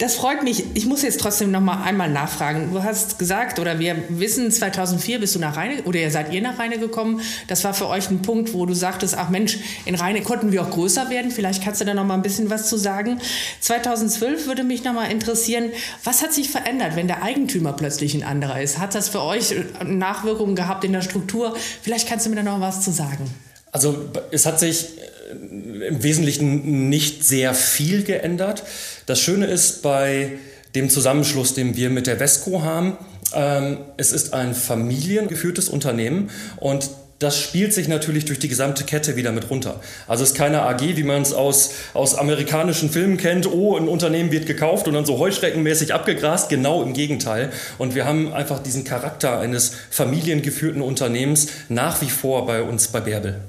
Das 0.00 0.14
freut 0.14 0.42
mich. 0.42 0.64
Ich 0.72 0.86
muss 0.86 1.02
jetzt 1.02 1.20
trotzdem 1.20 1.50
noch 1.50 1.60
mal 1.60 1.82
einmal 1.82 2.08
nachfragen. 2.08 2.70
Du 2.72 2.82
hast 2.82 3.18
gesagt, 3.18 3.58
oder 3.58 3.78
wir 3.78 3.96
wissen, 4.08 4.50
2004 4.50 5.20
bist 5.20 5.34
du 5.34 5.38
nach 5.38 5.58
Rheine, 5.58 5.82
oder 5.82 6.00
ihr 6.00 6.10
seid 6.10 6.32
ihr 6.32 6.40
nach 6.40 6.58
Rheine 6.58 6.78
gekommen. 6.78 7.20
Das 7.48 7.64
war 7.64 7.74
für 7.74 7.86
euch 7.86 8.08
ein 8.08 8.22
Punkt, 8.22 8.54
wo 8.54 8.64
du 8.64 8.72
sagtest, 8.72 9.14
ach 9.18 9.28
Mensch, 9.28 9.58
in 9.84 9.94
Rheine 9.94 10.22
konnten 10.22 10.52
wir 10.52 10.62
auch 10.62 10.70
größer 10.70 11.10
werden. 11.10 11.30
Vielleicht 11.30 11.62
kannst 11.62 11.82
du 11.82 11.84
da 11.84 11.92
noch 11.92 12.06
mal 12.06 12.14
ein 12.14 12.22
bisschen 12.22 12.48
was 12.48 12.70
zu 12.70 12.78
sagen. 12.78 13.20
2012 13.60 14.46
würde 14.46 14.64
mich 14.64 14.84
noch 14.84 14.94
mal 14.94 15.04
interessieren, 15.04 15.70
was 16.02 16.22
hat 16.22 16.32
sich 16.32 16.48
verändert, 16.48 16.96
wenn 16.96 17.06
der 17.06 17.22
Eigentümer 17.22 17.74
plötzlich 17.74 18.14
ein 18.14 18.22
anderer 18.22 18.58
ist? 18.58 18.78
Hat 18.78 18.94
das 18.94 19.10
für 19.10 19.20
euch 19.20 19.54
Nachwirkungen 19.84 20.56
gehabt 20.56 20.82
in 20.82 20.94
der 20.94 21.02
Struktur? 21.02 21.54
Vielleicht 21.82 22.08
kannst 22.08 22.24
du 22.24 22.30
mir 22.30 22.36
da 22.36 22.42
noch 22.42 22.60
was 22.62 22.80
zu 22.80 22.90
sagen. 22.90 23.28
Also 23.70 24.08
es 24.30 24.46
hat 24.46 24.60
sich 24.60 24.86
im 25.30 26.02
Wesentlichen 26.02 26.88
nicht 26.88 27.24
sehr 27.24 27.54
viel 27.54 28.02
geändert. 28.02 28.64
Das 29.10 29.18
Schöne 29.18 29.46
ist 29.46 29.82
bei 29.82 30.34
dem 30.76 30.88
Zusammenschluss, 30.88 31.52
den 31.52 31.76
wir 31.76 31.90
mit 31.90 32.06
der 32.06 32.20
Vesco 32.20 32.62
haben, 32.62 32.96
ähm, 33.34 33.78
es 33.96 34.12
ist 34.12 34.34
ein 34.34 34.54
familiengeführtes 34.54 35.68
Unternehmen 35.68 36.30
und 36.58 36.88
das 37.18 37.36
spielt 37.36 37.74
sich 37.74 37.88
natürlich 37.88 38.26
durch 38.26 38.38
die 38.38 38.46
gesamte 38.46 38.84
Kette 38.84 39.16
wieder 39.16 39.32
mit 39.32 39.50
runter. 39.50 39.80
Also 40.06 40.22
es 40.22 40.30
ist 40.30 40.36
keine 40.36 40.62
AG, 40.62 40.94
wie 40.94 41.02
man 41.02 41.22
es 41.22 41.32
aus, 41.32 41.72
aus 41.92 42.14
amerikanischen 42.14 42.88
Filmen 42.88 43.16
kennt, 43.16 43.52
oh, 43.52 43.76
ein 43.76 43.88
Unternehmen 43.88 44.30
wird 44.30 44.46
gekauft 44.46 44.86
und 44.86 44.94
dann 44.94 45.04
so 45.04 45.18
heuschreckenmäßig 45.18 45.92
abgegrast. 45.92 46.48
Genau 46.48 46.80
im 46.80 46.92
Gegenteil. 46.92 47.50
Und 47.78 47.96
wir 47.96 48.04
haben 48.04 48.32
einfach 48.32 48.62
diesen 48.62 48.84
Charakter 48.84 49.40
eines 49.40 49.72
familiengeführten 49.90 50.82
Unternehmens 50.82 51.48
nach 51.68 52.00
wie 52.00 52.10
vor 52.10 52.46
bei 52.46 52.62
uns 52.62 52.86
bei 52.86 53.00
Bärbel. 53.00 53.40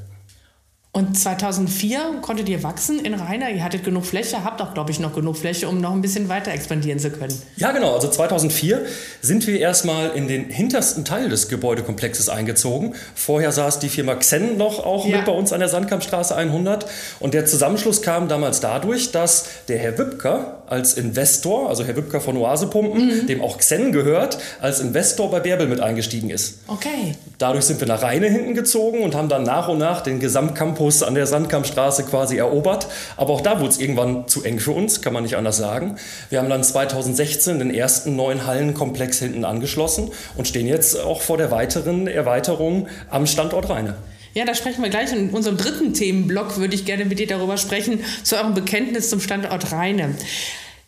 Und 0.94 1.18
2004 1.18 2.18
konntet 2.22 2.50
ihr 2.50 2.64
wachsen 2.64 3.00
in 3.00 3.14
Rheiner. 3.14 3.50
Ihr 3.50 3.64
hattet 3.64 3.86
genug 3.86 4.06
Fläche, 4.06 4.44
habt 4.44 4.62
auch, 4.62 4.74
glaube 4.74 4.92
ich, 4.92 5.00
noch 5.00 5.16
genug 5.16 5.38
Fläche, 5.38 5.70
um 5.70 5.80
noch 5.80 5.94
ein 5.94 6.02
bisschen 6.02 6.28
weiter 6.28 6.52
expandieren 6.52 7.00
zu 7.00 7.12
können. 7.12 7.34
Ja, 7.56 7.72
genau. 7.72 7.94
Also 7.94 8.10
2004 8.10 8.86
sind 9.22 9.48
wir 9.48 9.58
erstmal 9.58 10.10
in 10.10 10.28
den 10.28 10.50
hintersten 10.50 11.06
Teil 11.06 11.30
des 11.30 11.48
Gebäudekomplexes 11.48 12.28
eingezogen. 12.28 12.96
Vorher 13.16 13.54
saß 13.54 13.80
die 13.80 13.88
Firma 13.88 14.16
Xen 14.16 14.58
noch 14.58 14.86
auch 14.86 15.08
ja. 15.08 15.16
mit 15.18 15.28
bei 15.28 15.32
uns 15.32 15.54
an 15.54 15.62
der 15.62 15.70
Sandkampfstraße 15.70 16.36
100. 16.36 16.86
Und 17.22 17.34
der 17.34 17.46
Zusammenschluss 17.46 18.02
kam 18.02 18.28
damals 18.28 18.60
dadurch, 18.60 19.14
dass 19.14 19.46
der 19.70 19.78
Herr 19.78 19.98
Wübker 19.98 20.64
als 20.68 20.96
Investor, 20.96 21.70
also 21.70 21.86
Herr 21.86 21.96
Wübker 21.96 22.20
von 22.20 22.36
Oasepumpen, 22.36 23.22
mhm. 23.22 23.28
dem 23.28 23.42
auch 23.42 23.60
Xen 23.60 23.94
gehört, 23.94 24.40
als 24.60 24.82
Investor 24.82 25.32
bei 25.32 25.40
Bärbel 25.40 25.68
mit 25.68 25.80
eingestiegen 25.80 26.30
ist. 26.30 26.60
Okay. 26.68 27.16
Dadurch 27.38 27.64
sind 27.64 27.80
wir 27.80 27.88
nach 27.88 28.02
Rheine 28.02 28.28
hinten 28.28 28.56
gezogen 28.56 29.04
und 29.04 29.16
haben 29.16 29.30
dann 29.30 29.44
nach 29.44 29.70
und 29.70 29.78
nach 29.78 30.02
den 30.02 30.20
Gesamtcampus 30.20 30.81
Campus 30.82 31.04
an 31.04 31.14
der 31.14 31.28
Sandkampfstraße 31.28 32.06
quasi 32.06 32.38
erobert. 32.38 32.88
Aber 33.16 33.34
auch 33.34 33.42
da 33.42 33.60
wurde 33.60 33.70
es 33.70 33.80
irgendwann 33.80 34.28
zu 34.28 34.44
eng 34.44 34.60
für 34.60 34.72
uns, 34.72 35.02
kann 35.02 35.14
man 35.14 35.22
nicht 35.22 35.36
anders 35.36 35.58
sagen. 35.58 35.98
Wir 36.32 36.40
haben 36.40 36.50
dann 36.50 36.64
2016 36.64 37.60
den 37.60 37.72
ersten 37.72 38.16
neuen 38.16 38.48
Hallenkomplex 38.48 39.20
hinten 39.20 39.46
angeschlossen 39.46 40.10
und 40.36 40.48
stehen 40.48 40.66
jetzt 40.66 41.00
auch 41.00 41.22
vor 41.22 41.38
der 41.38 41.52
weiteren 41.52 42.08
Erweiterung 42.08 42.88
am 43.12 43.28
Standort 43.28 43.70
Rheine. 43.70 43.96
Ja, 44.34 44.44
da 44.44 44.56
sprechen 44.56 44.82
wir 44.82 44.90
gleich. 44.90 45.14
In 45.14 45.30
unserem 45.30 45.58
dritten 45.58 45.94
Themenblock 45.94 46.58
würde 46.58 46.74
ich 46.74 46.86
gerne 46.86 47.06
mit 47.06 47.20
dir 47.20 47.28
darüber 47.28 47.58
sprechen, 47.58 48.00
zu 48.24 48.38
eurem 48.38 48.56
Bekenntnis 48.56 49.12
zum 49.12 49.20
Standort 49.20 49.72
Rheine. 49.72 50.16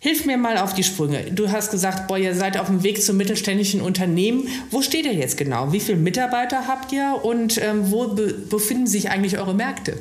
Hilf 0.04 0.26
mir 0.26 0.38
mal 0.38 0.58
auf 0.58 0.74
die 0.74 0.84
Sprünge. 0.84 1.32
Du 1.32 1.50
hast 1.50 1.72
gesagt, 1.72 2.10
boah, 2.10 2.18
ihr 2.18 2.36
seid 2.36 2.60
auf 2.60 2.68
dem 2.68 2.84
Weg 2.84 3.02
zum 3.02 3.16
mittelständischen 3.16 3.80
Unternehmen. 3.80 4.50
Wo 4.70 4.82
steht 4.82 5.06
ihr 5.06 5.14
jetzt 5.14 5.38
genau? 5.38 5.72
Wie 5.72 5.80
viele 5.80 5.98
Mitarbeiter 5.98 6.68
habt 6.68 6.92
ihr 6.92 7.22
und 7.24 7.58
ähm, 7.64 7.90
wo 7.90 8.10
be 8.10 8.34
befinden 8.34 8.86
sich 8.86 9.10
eigentlich 9.12 9.38
eure 9.38 9.54
Märkte? 9.54 9.96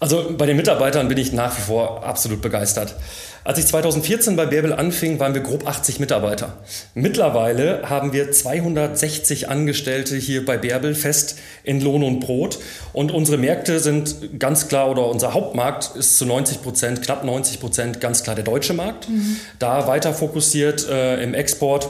Also 0.00 0.34
bei 0.36 0.46
den 0.46 0.56
Mitarbeitern 0.56 1.06
bin 1.06 1.16
ich 1.16 1.32
nach 1.32 1.56
wie 1.56 1.60
vor 1.60 2.02
absolut 2.04 2.42
begeistert. 2.42 2.96
Als 3.42 3.58
ich 3.58 3.66
2014 3.66 4.36
bei 4.36 4.46
Bärbel 4.46 4.72
anfing, 4.72 5.18
waren 5.18 5.34
wir 5.34 5.40
grob 5.40 5.66
80 5.66 5.98
Mitarbeiter. 5.98 6.58
Mittlerweile 6.94 7.88
haben 7.88 8.12
wir 8.12 8.30
260 8.32 9.48
Angestellte 9.48 10.16
hier 10.16 10.44
bei 10.44 10.58
Bärbel 10.58 10.94
fest 10.94 11.38
in 11.64 11.80
Lohn 11.80 12.02
und 12.02 12.20
Brot. 12.20 12.58
Und 12.92 13.12
unsere 13.12 13.38
Märkte 13.38 13.80
sind 13.80 14.38
ganz 14.38 14.68
klar, 14.68 14.90
oder 14.90 15.06
unser 15.06 15.32
Hauptmarkt 15.32 15.96
ist 15.96 16.18
zu 16.18 16.26
90 16.26 16.62
Prozent, 16.62 17.02
knapp 17.02 17.24
90 17.24 17.60
Prozent 17.60 18.00
ganz 18.00 18.22
klar 18.22 18.36
der 18.36 18.44
deutsche 18.44 18.74
Markt. 18.74 19.08
Mhm. 19.08 19.36
Da 19.58 19.86
weiter 19.86 20.12
fokussiert 20.12 20.86
äh, 20.88 21.22
im 21.22 21.34
Export 21.34 21.88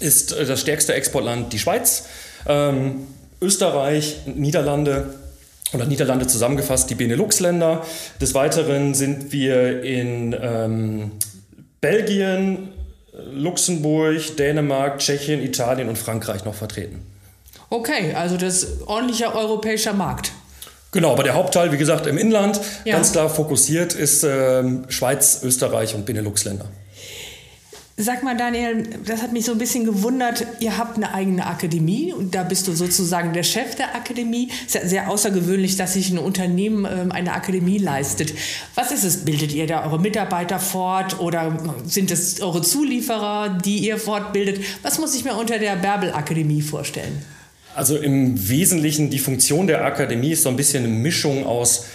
ist 0.00 0.32
äh, 0.32 0.44
das 0.44 0.60
stärkste 0.60 0.94
Exportland 0.94 1.52
die 1.52 1.58
Schweiz, 1.58 2.04
ähm, 2.46 3.06
Österreich, 3.40 4.20
Niederlande, 4.26 5.14
oder 5.74 5.86
Niederlande 5.86 6.26
zusammengefasst 6.26 6.90
die 6.90 6.94
Benelux-Länder. 6.94 7.84
Des 8.20 8.34
Weiteren 8.34 8.94
sind 8.94 9.32
wir 9.32 9.82
in 9.82 10.36
ähm, 10.40 11.12
Belgien, 11.80 12.68
Luxemburg, 13.32 14.36
Dänemark, 14.36 14.98
Tschechien, 14.98 15.42
Italien 15.42 15.88
und 15.88 15.96
Frankreich 15.96 16.44
noch 16.44 16.54
vertreten. 16.54 17.04
Okay, 17.70 18.14
also 18.14 18.36
das 18.36 18.62
ist 18.62 18.86
ordentlicher 18.86 19.34
europäischer 19.34 19.92
Markt. 19.92 20.32
Genau, 20.92 21.12
aber 21.12 21.24
der 21.24 21.34
Hauptteil, 21.34 21.72
wie 21.72 21.76
gesagt, 21.76 22.06
im 22.06 22.16
Inland, 22.16 22.60
ja. 22.84 22.94
ganz 22.94 23.12
klar 23.12 23.28
fokussiert, 23.28 23.92
ist 23.92 24.24
ähm, 24.24 24.84
Schweiz, 24.88 25.40
Österreich 25.42 25.94
und 25.94 26.06
Benelux-Länder. 26.06 26.66
Sag 27.98 28.22
mal, 28.22 28.36
Daniel, 28.36 28.82
das 29.06 29.22
hat 29.22 29.32
mich 29.32 29.46
so 29.46 29.52
ein 29.52 29.58
bisschen 29.58 29.86
gewundert. 29.86 30.46
Ihr 30.60 30.76
habt 30.76 30.98
eine 30.98 31.14
eigene 31.14 31.46
Akademie 31.46 32.12
und 32.12 32.34
da 32.34 32.42
bist 32.42 32.68
du 32.68 32.72
sozusagen 32.72 33.32
der 33.32 33.42
Chef 33.42 33.74
der 33.74 33.94
Akademie. 33.94 34.50
Es 34.66 34.74
ist 34.74 34.74
ja 34.74 34.86
sehr 34.86 35.10
außergewöhnlich, 35.10 35.76
dass 35.76 35.94
sich 35.94 36.10
ein 36.10 36.18
Unternehmen 36.18 36.84
ähm, 36.84 37.10
eine 37.10 37.32
Akademie 37.32 37.78
leistet. 37.78 38.34
Was 38.74 38.92
ist 38.92 39.02
es? 39.02 39.24
Bildet 39.24 39.54
ihr 39.54 39.66
da 39.66 39.82
eure 39.86 39.98
Mitarbeiter 39.98 40.58
fort 40.58 41.20
oder 41.20 41.56
sind 41.86 42.10
es 42.10 42.42
eure 42.42 42.60
Zulieferer, 42.60 43.58
die 43.64 43.78
ihr 43.78 43.96
fortbildet? 43.96 44.60
Was 44.82 44.98
muss 44.98 45.16
ich 45.16 45.24
mir 45.24 45.34
unter 45.34 45.58
der 45.58 45.76
Bärbel 45.76 46.12
Akademie 46.12 46.60
vorstellen? 46.60 47.22
Also 47.74 47.96
im 47.96 48.46
Wesentlichen 48.50 49.08
die 49.08 49.18
Funktion 49.18 49.66
der 49.66 49.86
Akademie 49.86 50.32
ist 50.32 50.42
so 50.42 50.50
ein 50.50 50.56
bisschen 50.56 50.84
eine 50.84 50.92
Mischung 50.92 51.46
aus 51.46 51.86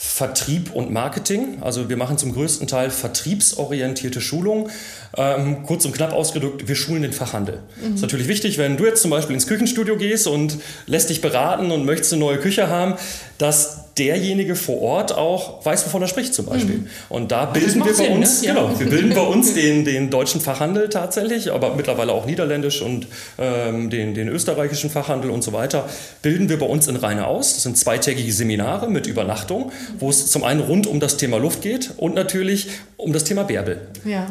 Vertrieb 0.00 0.76
und 0.76 0.92
Marketing. 0.92 1.58
Also 1.60 1.88
wir 1.88 1.96
machen 1.96 2.18
zum 2.18 2.32
größten 2.32 2.68
Teil 2.68 2.90
vertriebsorientierte 2.90 4.20
Schulungen. 4.20 4.70
Ähm, 5.16 5.64
kurz 5.66 5.84
und 5.86 5.92
knapp 5.92 6.12
ausgedrückt, 6.12 6.68
wir 6.68 6.76
schulen 6.76 7.02
den 7.02 7.12
Fachhandel. 7.12 7.64
Mhm. 7.82 7.96
ist 7.96 8.02
natürlich 8.02 8.28
wichtig, 8.28 8.58
wenn 8.58 8.76
du 8.76 8.86
jetzt 8.86 9.02
zum 9.02 9.10
Beispiel 9.10 9.34
ins 9.34 9.48
Küchenstudio 9.48 9.96
gehst 9.96 10.28
und 10.28 10.58
lässt 10.86 11.10
dich 11.10 11.20
beraten 11.20 11.72
und 11.72 11.84
möchtest 11.84 12.12
eine 12.12 12.20
neue 12.20 12.38
Küche 12.38 12.68
haben, 12.68 12.94
dass 13.38 13.87
derjenige 13.98 14.54
vor 14.54 14.80
Ort 14.80 15.12
auch 15.12 15.64
weiß, 15.64 15.86
wovon 15.86 16.02
er 16.02 16.08
spricht 16.08 16.34
zum 16.34 16.46
Beispiel. 16.46 16.76
Mhm. 16.76 16.86
Und 17.08 17.32
da 17.32 17.46
bilden 17.46 17.84
wir 17.84 17.94
Sinn, 17.94 18.06
bei 18.06 18.14
uns, 18.14 18.42
ne? 18.42 18.48
genau, 18.48 18.78
wir 18.78 18.88
bilden 18.88 19.14
bei 19.14 19.22
uns 19.22 19.54
den, 19.54 19.84
den 19.84 20.10
deutschen 20.10 20.40
Fachhandel 20.40 20.88
tatsächlich, 20.88 21.52
aber 21.52 21.74
mittlerweile 21.74 22.12
auch 22.12 22.26
niederländisch 22.26 22.82
und 22.82 23.06
ähm, 23.38 23.90
den, 23.90 24.14
den 24.14 24.28
österreichischen 24.28 24.90
Fachhandel 24.90 25.30
und 25.30 25.42
so 25.42 25.52
weiter, 25.52 25.88
bilden 26.22 26.48
wir 26.48 26.58
bei 26.58 26.66
uns 26.66 26.86
in 26.88 26.96
Rheine 26.96 27.26
aus. 27.26 27.54
Das 27.54 27.62
sind 27.64 27.76
zweitägige 27.76 28.32
Seminare 28.32 28.90
mit 28.90 29.06
Übernachtung, 29.06 29.72
wo 29.98 30.10
es 30.10 30.30
zum 30.30 30.44
einen 30.44 30.60
rund 30.60 30.86
um 30.86 31.00
das 31.00 31.16
Thema 31.16 31.38
Luft 31.38 31.62
geht 31.62 31.90
und 31.96 32.14
natürlich 32.14 32.68
um 32.96 33.12
das 33.12 33.24
Thema 33.24 33.44
Bärbel. 33.44 33.80
Ja. 34.04 34.26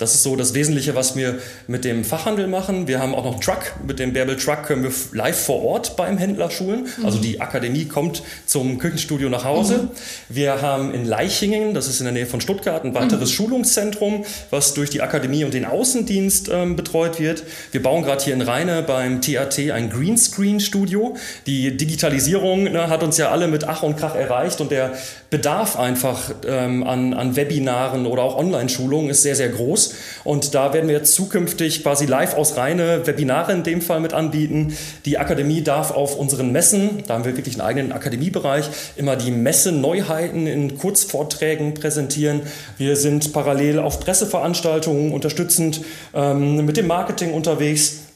Das 0.00 0.14
ist 0.14 0.22
so 0.22 0.34
das 0.34 0.54
Wesentliche, 0.54 0.94
was 0.94 1.14
wir 1.14 1.38
mit 1.66 1.84
dem 1.84 2.04
Fachhandel 2.04 2.46
machen. 2.46 2.88
Wir 2.88 3.00
haben 3.00 3.14
auch 3.14 3.24
noch 3.24 3.32
einen 3.32 3.42
Truck. 3.42 3.74
Mit 3.86 3.98
dem 3.98 4.14
Bärbel 4.14 4.36
Truck 4.36 4.62
können 4.64 4.82
wir 4.82 4.90
live 5.12 5.38
vor 5.38 5.62
Ort 5.62 5.96
beim 5.96 6.16
Händler 6.16 6.50
schulen. 6.50 6.86
Mhm. 6.96 7.04
Also 7.04 7.18
die 7.18 7.40
Akademie 7.42 7.84
kommt 7.84 8.22
zum 8.46 8.78
Küchenstudio 8.78 9.28
nach 9.28 9.44
Hause. 9.44 9.74
Mhm. 9.74 9.88
Wir 10.30 10.62
haben 10.62 10.94
in 10.94 11.04
Leichingen, 11.04 11.74
das 11.74 11.86
ist 11.86 12.00
in 12.00 12.04
der 12.04 12.14
Nähe 12.14 12.24
von 12.24 12.40
Stuttgart, 12.40 12.82
ein 12.82 12.94
weiteres 12.94 13.30
mhm. 13.30 13.34
Schulungszentrum, 13.34 14.24
was 14.48 14.72
durch 14.72 14.88
die 14.88 15.02
Akademie 15.02 15.44
und 15.44 15.52
den 15.52 15.66
Außendienst 15.66 16.48
ähm, 16.48 16.76
betreut 16.76 17.20
wird. 17.20 17.42
Wir 17.72 17.82
bauen 17.82 18.02
gerade 18.02 18.24
hier 18.24 18.32
in 18.32 18.40
Rheine 18.40 18.82
beim 18.82 19.20
TAT 19.20 19.58
ein 19.58 19.90
Greenscreen-Studio. 19.90 21.16
Die 21.46 21.76
Digitalisierung 21.76 22.64
ne, 22.64 22.88
hat 22.88 23.02
uns 23.02 23.18
ja 23.18 23.30
alle 23.30 23.48
mit 23.48 23.64
Ach 23.64 23.82
und 23.82 23.98
Krach 23.98 24.14
erreicht 24.14 24.62
und 24.62 24.70
der 24.70 24.94
Bedarf 25.30 25.78
einfach 25.78 26.32
ähm, 26.44 26.82
an, 26.82 27.14
an 27.14 27.36
Webinaren 27.36 28.06
oder 28.06 28.24
auch 28.24 28.36
Online-Schulungen 28.36 29.10
ist 29.10 29.22
sehr, 29.22 29.36
sehr 29.36 29.48
groß. 29.48 29.94
Und 30.24 30.56
da 30.56 30.74
werden 30.74 30.88
wir 30.88 30.96
jetzt 30.96 31.14
zukünftig 31.14 31.84
quasi 31.84 32.06
live 32.06 32.34
aus 32.36 32.56
reine 32.56 33.06
Webinare 33.06 33.52
in 33.52 33.62
dem 33.62 33.80
Fall 33.80 34.00
mit 34.00 34.12
anbieten. 34.12 34.76
Die 35.04 35.18
Akademie 35.18 35.62
darf 35.62 35.92
auf 35.92 36.16
unseren 36.16 36.50
Messen, 36.50 37.04
da 37.06 37.14
haben 37.14 37.24
wir 37.24 37.36
wirklich 37.36 37.54
einen 37.54 37.68
eigenen 37.68 37.92
Akademiebereich, 37.92 38.68
immer 38.96 39.14
die 39.14 39.30
Messe-Neuheiten 39.30 40.48
in 40.48 40.76
Kurzvorträgen 40.76 41.74
präsentieren. 41.74 42.40
Wir 42.76 42.96
sind 42.96 43.32
parallel 43.32 43.78
auf 43.78 44.00
Presseveranstaltungen 44.00 45.12
unterstützend 45.12 45.82
ähm, 46.12 46.66
mit 46.66 46.76
dem 46.76 46.88
Marketing 46.88 47.32
unterwegs. 47.32 48.09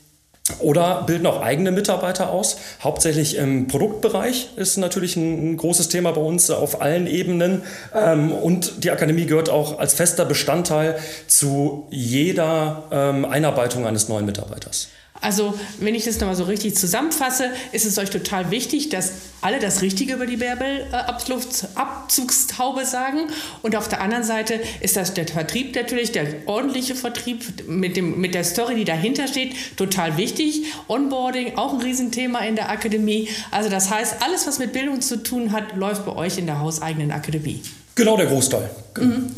Oder 0.59 1.05
bilden 1.07 1.27
auch 1.27 1.41
eigene 1.41 1.73
Mitarbeiter 1.73 2.29
aus. 2.29 2.59
Hauptsächlich 2.83 3.37
im 3.37 3.67
Produktbereich 3.67 4.51
ist 4.57 4.77
natürlich 4.77 5.17
ein, 5.17 5.57
großes 5.57 5.89
Thema 5.89 6.13
bei 6.13 6.21
uns 6.21 6.51
auf 6.51 6.83
allen 6.83 7.07
Ebenen. 7.07 7.63
Ähm, 7.95 8.31
und 8.31 8.85
die 8.85 8.91
Akademie 8.91 9.25
gehört 9.25 9.49
auch 9.49 9.79
als 9.79 9.95
fester 9.95 10.27
Bestandteil 10.27 10.99
zu 11.29 11.87
jeder 11.91 12.85
ähm, 12.91 13.25
Einarbeitung 13.25 13.87
eines 13.87 14.11
neuen 14.11 14.27
Mitarbeiters. 14.27 14.89
Also, 15.25 15.59
wenn 15.81 15.95
ich 15.95 16.05
das 16.05 16.21
nochmal 16.21 16.37
so 16.37 16.45
richtig 16.45 16.77
zusammenfasse, 16.77 17.49
ist 17.73 17.87
es 17.87 17.97
euch 17.97 18.11
total 18.11 18.51
wichtig, 18.51 18.91
dass 18.91 19.13
alle 19.41 19.59
das 19.59 19.81
Richtige 19.81 20.13
über 20.15 20.27
die 20.27 20.37
Bärbel-Abzugstaube 20.37 22.85
sagen. 22.85 23.21
Und 23.63 23.75
auf 23.75 23.89
der 23.89 24.03
anderen 24.03 24.25
Seite 24.25 24.61
ist 24.81 24.97
das 24.97 25.15
der 25.15 25.27
Vertrieb 25.27 25.75
natürlich, 25.75 26.13
der 26.13 26.27
ordentliche 26.45 26.95
Vertrieb 26.95 27.67
mit, 27.67 27.97
dem, 27.97 28.21
mit 28.21 28.35
der 28.35 28.45
Story, 28.45 28.75
die 28.75 28.85
dahinter 28.85 29.27
steht, 29.27 29.55
total 29.77 30.19
wichtig. 30.19 30.67
Onboarding, 30.89 31.57
auch 31.57 31.73
ein 31.73 31.81
Riesenthema 31.81 32.41
in 32.41 32.55
der 32.55 32.69
Akademie. 32.69 33.31
Also, 33.51 33.71
das 33.71 33.91
heißt, 33.91 34.17
alles, 34.23 34.47
was 34.47 34.59
mit 34.59 34.75
Bildung 34.75 35.01
zu 35.01 35.23
tun 35.23 35.53
hat, 35.53 35.75
läuft 35.75 36.05
bei 36.05 36.15
euch 36.15 36.37
in 36.37 36.45
der 36.45 36.61
hauseigenen 36.61 37.13
Akademie. 37.13 37.63
Genau 37.95 38.19
der 38.19 38.27
Großteil. 38.27 38.69
Mhm. 38.99 39.31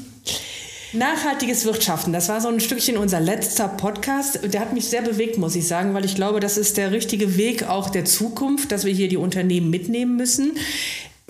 Nachhaltiges 0.93 1.65
Wirtschaften, 1.65 2.13
das 2.13 2.29
war 2.29 2.41
so 2.41 2.49
ein 2.49 2.61
Stückchen 2.61 2.97
unser 2.97 3.19
letzter 3.19 3.67
Podcast. 3.67 4.39
Der 4.45 4.61
hat 4.61 4.73
mich 4.73 4.87
sehr 4.87 5.03
bewegt, 5.03 5.37
muss 5.37 5.57
ich 5.57 5.67
sagen, 5.67 5.95
weil 5.95 6.05
ich 6.05 6.15
glaube, 6.15 6.39
das 6.39 6.57
ist 6.57 6.77
der 6.77 6.93
richtige 6.93 7.37
Weg 7.37 7.69
auch 7.69 7.91
der 7.91 8.05
Zukunft, 8.05 8.71
dass 8.71 8.85
wir 8.85 8.93
hier 8.93 9.09
die 9.09 9.17
Unternehmen 9.17 9.69
mitnehmen 9.69 10.17
müssen. 10.17 10.53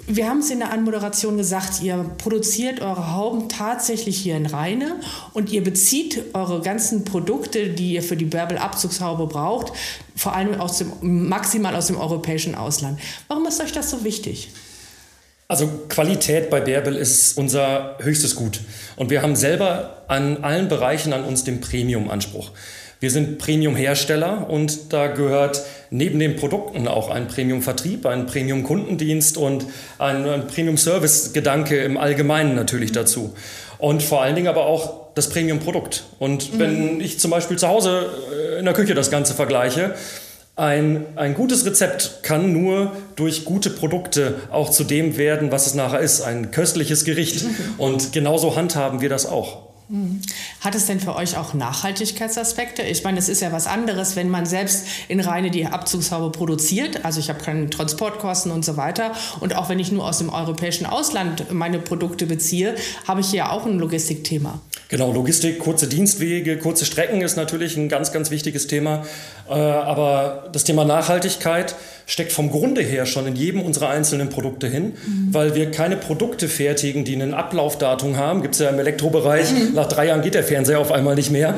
Wir 0.06 0.28
haben 0.28 0.40
es 0.40 0.50
in 0.50 0.58
der 0.58 0.72
Anmoderation 0.72 1.38
gesagt, 1.38 1.82
ihr 1.82 2.04
produziert 2.18 2.82
eure 2.82 3.14
Hauben 3.14 3.48
tatsächlich 3.48 4.18
hier 4.18 4.36
in 4.36 4.44
Rheine 4.44 5.00
und 5.32 5.50
ihr 5.50 5.64
bezieht 5.64 6.34
eure 6.34 6.60
ganzen 6.60 7.04
Produkte, 7.04 7.70
die 7.70 7.94
ihr 7.94 8.02
für 8.02 8.16
die 8.16 8.26
Bärbel-Abzugshaube 8.26 9.26
braucht, 9.26 9.72
vor 10.14 10.36
allem 10.36 10.60
aus 10.60 10.78
dem, 10.78 10.92
maximal 11.28 11.74
aus 11.74 11.86
dem 11.86 11.96
europäischen 11.96 12.54
Ausland. 12.54 13.00
Warum 13.26 13.46
ist 13.46 13.60
euch 13.62 13.72
das 13.72 13.90
so 13.90 14.04
wichtig? 14.04 14.50
Also 15.48 15.68
Qualität 15.88 16.50
bei 16.50 16.60
Bärbel 16.60 16.96
ist 16.96 17.38
unser 17.38 17.96
höchstes 18.00 18.34
Gut. 18.34 18.60
Und 18.96 19.10
wir 19.10 19.22
haben 19.22 19.36
selber 19.36 20.02
an 20.08 20.42
allen 20.42 20.68
Bereichen 20.68 21.12
an 21.12 21.24
uns 21.24 21.44
den 21.44 21.60
Premium-Anspruch. 21.60 22.50
Wir 22.98 23.10
sind 23.10 23.38
Premium-Hersteller 23.38 24.48
und 24.48 24.92
da 24.92 25.06
gehört 25.06 25.60
neben 25.90 26.18
den 26.18 26.36
Produkten 26.36 26.88
auch 26.88 27.10
ein 27.10 27.28
Premium-Vertrieb, 27.28 28.06
ein 28.06 28.26
Premium-Kundendienst 28.26 29.36
und 29.36 29.66
ein, 29.98 30.46
Premium-Service-Gedanke 30.48 31.76
im 31.78 31.98
Allgemeinen 31.98 32.54
natürlich 32.56 32.92
dazu. 32.92 33.34
Und 33.78 34.02
vor 34.02 34.22
allen 34.22 34.34
Dingen 34.34 34.48
aber 34.48 34.66
auch 34.66 35.12
das 35.14 35.28
Premium-Produkt. 35.28 36.04
Und 36.18 36.54
mhm. 36.54 36.58
wenn 36.58 37.00
ich 37.00 37.20
zum 37.20 37.30
Beispiel 37.30 37.58
zu 37.58 37.68
Hause 37.68 38.06
äh, 38.32 38.58
in 38.58 38.64
der 38.64 38.74
Küche 38.74 38.94
das 38.94 39.10
Ganze 39.10 39.34
vergleiche, 39.34 39.94
ein, 40.56 41.04
ein 41.16 41.34
gutes 41.34 41.66
Rezept 41.66 42.22
kann 42.22 42.52
nur 42.52 42.96
durch 43.14 43.44
gute 43.44 43.68
Produkte 43.68 44.40
auch 44.50 44.70
zu 44.70 44.84
dem 44.84 45.18
werden, 45.18 45.52
was 45.52 45.66
es 45.66 45.74
nachher 45.74 46.00
ist, 46.00 46.22
ein 46.22 46.50
köstliches 46.50 47.04
Gericht. 47.04 47.44
Und 47.78 48.12
genauso 48.12 48.56
handhaben 48.56 49.02
wir 49.02 49.10
das 49.10 49.26
auch. 49.26 49.66
Hat 50.62 50.74
es 50.74 50.86
denn 50.86 50.98
für 50.98 51.14
euch 51.14 51.36
auch 51.36 51.54
Nachhaltigkeitsaspekte? 51.54 52.82
Ich 52.82 53.04
meine, 53.04 53.18
es 53.18 53.28
ist 53.28 53.40
ja 53.40 53.52
was 53.52 53.68
anderes, 53.68 54.16
wenn 54.16 54.28
man 54.28 54.44
selbst 54.44 54.84
in 55.06 55.20
Reine 55.20 55.52
die 55.52 55.66
Abzugshaube 55.66 56.36
produziert. 56.36 57.04
Also 57.04 57.20
ich 57.20 57.28
habe 57.28 57.40
keine 57.40 57.70
Transportkosten 57.70 58.50
und 58.50 58.64
so 58.64 58.76
weiter. 58.76 59.12
Und 59.38 59.54
auch 59.54 59.68
wenn 59.68 59.78
ich 59.78 59.92
nur 59.92 60.04
aus 60.04 60.18
dem 60.18 60.30
europäischen 60.30 60.86
Ausland 60.86 61.52
meine 61.52 61.78
Produkte 61.78 62.26
beziehe, 62.26 62.74
habe 63.06 63.20
ich 63.20 63.28
hier 63.28 63.52
auch 63.52 63.64
ein 63.64 63.78
Logistikthema. 63.78 64.60
Genau, 64.88 65.10
Logistik, 65.10 65.58
kurze 65.58 65.88
Dienstwege, 65.88 66.58
kurze 66.58 66.84
Strecken 66.84 67.20
ist 67.20 67.36
natürlich 67.36 67.76
ein 67.76 67.88
ganz, 67.88 68.12
ganz 68.12 68.30
wichtiges 68.30 68.68
Thema. 68.68 69.04
Äh, 69.48 69.52
aber 69.52 70.48
das 70.52 70.62
Thema 70.62 70.84
Nachhaltigkeit 70.84 71.74
steckt 72.06 72.30
vom 72.30 72.50
Grunde 72.50 72.82
her 72.82 73.04
schon 73.04 73.26
in 73.26 73.34
jedem 73.34 73.62
unserer 73.62 73.88
einzelnen 73.88 74.28
Produkte 74.28 74.68
hin, 74.68 74.92
mhm. 75.04 75.34
weil 75.34 75.56
wir 75.56 75.72
keine 75.72 75.96
Produkte 75.96 76.46
fertigen, 76.46 77.04
die 77.04 77.16
ein 77.16 77.34
Ablaufdatum 77.34 78.16
haben. 78.16 78.42
Gibt 78.42 78.54
es 78.54 78.60
ja 78.60 78.70
im 78.70 78.78
Elektrobereich, 78.78 79.50
mhm. 79.50 79.74
nach 79.74 79.88
drei 79.88 80.06
Jahren 80.06 80.22
geht 80.22 80.34
der 80.34 80.44
Fernseher 80.44 80.78
auf 80.78 80.92
einmal 80.92 81.16
nicht 81.16 81.32
mehr. 81.32 81.54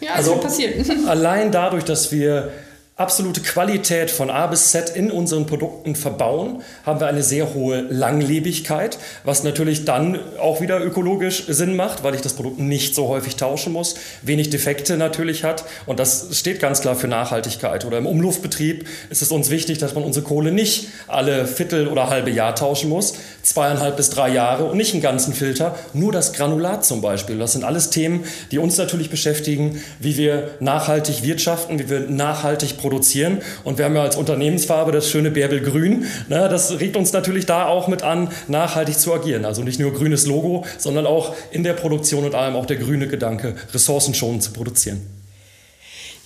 Ja, 0.00 0.10
also 0.14 0.36
passiert. 0.36 0.74
allein 1.06 1.50
dadurch, 1.52 1.84
dass 1.84 2.12
wir 2.12 2.50
absolute 2.98 3.42
Qualität 3.42 4.10
von 4.10 4.30
A 4.30 4.46
bis 4.46 4.70
Z 4.70 4.88
in 4.96 5.10
unseren 5.10 5.44
Produkten 5.44 5.94
verbauen, 5.94 6.62
haben 6.86 6.98
wir 6.98 7.06
eine 7.06 7.22
sehr 7.22 7.52
hohe 7.52 7.82
Langlebigkeit, 7.82 8.98
was 9.22 9.42
natürlich 9.42 9.84
dann 9.84 10.18
auch 10.38 10.62
wieder 10.62 10.82
ökologisch 10.82 11.44
Sinn 11.46 11.76
macht, 11.76 12.04
weil 12.04 12.14
ich 12.14 12.22
das 12.22 12.32
Produkt 12.32 12.58
nicht 12.58 12.94
so 12.94 13.08
häufig 13.08 13.36
tauschen 13.36 13.74
muss, 13.74 13.96
wenig 14.22 14.48
Defekte 14.48 14.96
natürlich 14.96 15.44
hat 15.44 15.66
und 15.84 16.00
das 16.00 16.38
steht 16.38 16.58
ganz 16.58 16.80
klar 16.80 16.96
für 16.96 17.06
Nachhaltigkeit. 17.06 17.84
Oder 17.84 17.98
im 17.98 18.06
Umluftbetrieb 18.06 18.86
ist 19.10 19.20
es 19.20 19.30
uns 19.30 19.50
wichtig, 19.50 19.76
dass 19.76 19.94
man 19.94 20.02
unsere 20.02 20.24
Kohle 20.24 20.50
nicht 20.50 20.88
alle 21.06 21.46
Viertel 21.46 21.88
oder 21.88 22.08
halbe 22.08 22.30
Jahr 22.30 22.54
tauschen 22.54 22.88
muss, 22.88 23.12
zweieinhalb 23.42 23.98
bis 23.98 24.08
drei 24.08 24.30
Jahre 24.30 24.64
und 24.64 24.78
nicht 24.78 24.94
einen 24.94 25.02
ganzen 25.02 25.34
Filter, 25.34 25.74
nur 25.92 26.12
das 26.12 26.32
Granulat 26.32 26.86
zum 26.86 27.02
Beispiel. 27.02 27.38
Das 27.38 27.52
sind 27.52 27.62
alles 27.62 27.90
Themen, 27.90 28.24
die 28.52 28.58
uns 28.58 28.78
natürlich 28.78 29.10
beschäftigen, 29.10 29.82
wie 30.00 30.16
wir 30.16 30.52
nachhaltig 30.60 31.22
wirtschaften, 31.22 31.78
wie 31.78 31.90
wir 31.90 32.00
nachhaltig 32.00 32.78
produzieren 32.78 32.85
produzieren. 32.86 33.42
Und 33.64 33.78
wir 33.78 33.84
haben 33.84 33.96
ja 33.96 34.02
als 34.02 34.14
Unternehmensfarbe 34.14 34.92
das 34.92 35.10
schöne 35.10 35.32
Bärbelgrün. 35.32 36.04
Ne, 36.28 36.48
das 36.48 36.78
regt 36.78 36.96
uns 36.96 37.12
natürlich 37.12 37.44
da 37.44 37.66
auch 37.66 37.88
mit 37.88 38.02
an, 38.02 38.28
nachhaltig 38.46 38.96
zu 38.96 39.12
agieren. 39.12 39.44
Also 39.44 39.64
nicht 39.64 39.80
nur 39.80 39.92
grünes 39.92 40.24
Logo, 40.26 40.64
sondern 40.78 41.04
auch 41.04 41.34
in 41.50 41.64
der 41.64 41.72
Produktion 41.72 42.24
und 42.24 42.36
allem 42.36 42.54
auch 42.54 42.66
der 42.66 42.76
grüne 42.76 43.08
Gedanke, 43.08 43.56
ressourcenschonend 43.74 44.44
zu 44.44 44.52
produzieren. 44.52 45.00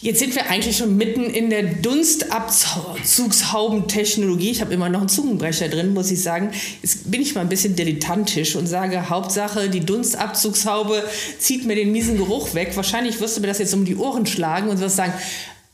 Jetzt 0.02 0.20
sind 0.20 0.34
wir 0.34 0.48
eigentlich 0.48 0.78
schon 0.78 0.96
mitten 0.96 1.24
in 1.24 1.50
der 1.50 1.62
Dunstabzugshauben-Technologie. 1.62 4.50
Ich 4.50 4.62
habe 4.62 4.72
immer 4.72 4.88
noch 4.88 5.00
einen 5.00 5.10
Zungenbrecher 5.10 5.68
drin, 5.68 5.92
muss 5.92 6.10
ich 6.10 6.22
sagen. 6.22 6.52
Jetzt 6.80 7.10
bin 7.10 7.20
ich 7.20 7.34
mal 7.34 7.42
ein 7.42 7.50
bisschen 7.50 7.76
dilettantisch 7.76 8.56
und 8.56 8.66
sage, 8.66 9.10
Hauptsache, 9.10 9.68
die 9.68 9.80
Dunstabzugshaube 9.80 11.04
zieht 11.38 11.66
mir 11.66 11.74
den 11.74 11.92
miesen 11.92 12.16
Geruch 12.16 12.54
weg. 12.54 12.72
Wahrscheinlich 12.76 13.20
wirst 13.20 13.36
du 13.36 13.42
mir 13.42 13.48
das 13.48 13.58
jetzt 13.58 13.74
um 13.74 13.84
die 13.84 13.94
Ohren 13.94 14.24
schlagen 14.24 14.70
und 14.70 14.80
wirst 14.80 14.96
sagen, 14.96 15.12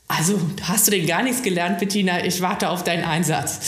also 0.07 0.39
hast 0.63 0.87
du 0.87 0.91
denn 0.91 1.05
gar 1.05 1.21
nichts 1.21 1.43
gelernt, 1.43 1.79
Bettina? 1.79 2.23
Ich 2.23 2.41
warte 2.41 2.69
auf 2.69 2.83
deinen 2.83 3.03
Einsatz. 3.03 3.59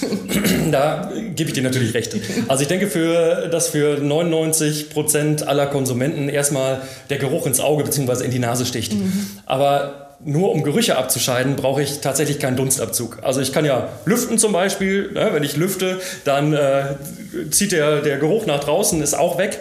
Da 0.70 1.12
gebe 1.36 1.50
ich 1.50 1.54
dir 1.54 1.62
natürlich 1.62 1.94
recht. 1.94 2.16
Also 2.48 2.62
ich 2.62 2.68
denke, 2.68 2.88
für, 2.88 3.48
dass 3.48 3.68
für 3.68 3.98
99 4.00 4.90
Prozent 4.90 5.46
aller 5.46 5.66
Konsumenten 5.66 6.28
erstmal 6.28 6.82
der 7.10 7.18
Geruch 7.18 7.46
ins 7.46 7.60
Auge 7.60 7.84
bzw. 7.84 8.24
in 8.24 8.32
die 8.32 8.40
Nase 8.40 8.66
sticht. 8.66 8.92
Mhm. 8.92 9.28
Aber 9.46 10.04
nur 10.24 10.52
um 10.52 10.62
Gerüche 10.64 10.96
abzuscheiden, 10.96 11.54
brauche 11.54 11.82
ich 11.82 12.00
tatsächlich 12.00 12.38
keinen 12.38 12.56
Dunstabzug. 12.56 13.18
Also 13.22 13.40
ich 13.40 13.52
kann 13.52 13.64
ja 13.64 13.88
lüften 14.04 14.38
zum 14.38 14.52
Beispiel. 14.52 15.12
Ne? 15.12 15.30
Wenn 15.32 15.44
ich 15.44 15.56
lüfte, 15.56 16.00
dann 16.24 16.54
äh, 16.54 16.96
zieht 17.50 17.72
der, 17.72 18.00
der 18.00 18.18
Geruch 18.18 18.46
nach 18.46 18.60
draußen, 18.60 19.00
ist 19.02 19.14
auch 19.14 19.38
weg. 19.38 19.60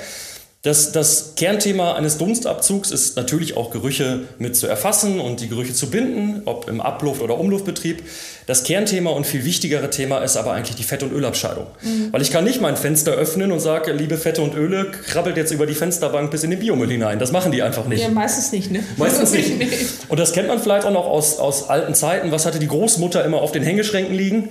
Das, 0.64 0.94
das 0.94 1.34
Kernthema 1.36 1.96
eines 1.96 2.18
Dunstabzugs 2.18 2.90
ist 2.92 3.18
natürlich 3.18 3.58
auch 3.58 3.70
Gerüche 3.70 4.22
mit 4.40 4.56
zu 4.56 4.66
erfassen 4.66 5.20
und 5.20 5.42
die 5.42 5.50
Gerüche 5.50 5.74
zu 5.74 5.90
binden, 5.90 6.44
ob 6.46 6.70
im 6.70 6.80
Abluft- 6.80 7.22
oder 7.22 7.38
Umluftbetrieb. 7.38 8.02
Das 8.46 8.64
Kernthema 8.64 9.10
und 9.10 9.28
viel 9.28 9.44
wichtigere 9.44 9.90
Thema 9.90 10.20
ist 10.20 10.38
aber 10.38 10.54
eigentlich 10.54 10.78
die 10.78 10.84
Fett- 10.84 11.04
und 11.04 11.12
Ölabscheidung. 11.12 11.68
Mhm. 11.82 12.14
Weil 12.14 12.22
ich 12.22 12.32
kann 12.32 12.46
nicht 12.46 12.62
mein 12.62 12.78
Fenster 12.78 13.12
öffnen 13.12 13.52
und 13.52 13.60
sage, 13.60 13.92
liebe 13.92 14.16
Fette 14.16 14.42
und 14.42 14.56
Öle, 14.56 14.90
krabbelt 14.90 15.36
jetzt 15.36 15.52
über 15.52 15.66
die 15.66 15.76
Fensterbank 15.76 16.32
bis 16.32 16.46
in 16.46 16.52
den 16.52 16.62
Biomüll 16.62 16.90
hinein. 16.90 17.20
Das 17.20 17.34
machen 17.34 17.52
die 17.52 17.62
einfach 17.62 17.86
nicht. 17.86 18.02
Ja, 18.02 18.08
meistens 18.08 18.54
nicht, 18.54 18.72
ne? 18.72 18.86
Meistens 18.96 19.32
nicht. 19.34 19.52
Und 20.08 20.18
das 20.18 20.32
kennt 20.32 20.48
man 20.48 20.62
vielleicht 20.62 20.88
auch 20.88 20.92
noch 20.92 21.08
aus, 21.08 21.40
aus 21.40 21.70
alten 21.70 21.94
Zeiten. 21.94 22.32
Was 22.32 22.46
hatte 22.46 22.60
die 22.60 22.70
Großmutter 22.70 23.26
immer 23.26 23.42
auf 23.42 23.52
den 23.52 23.64
Hängeschränken 23.64 24.16
liegen? 24.16 24.50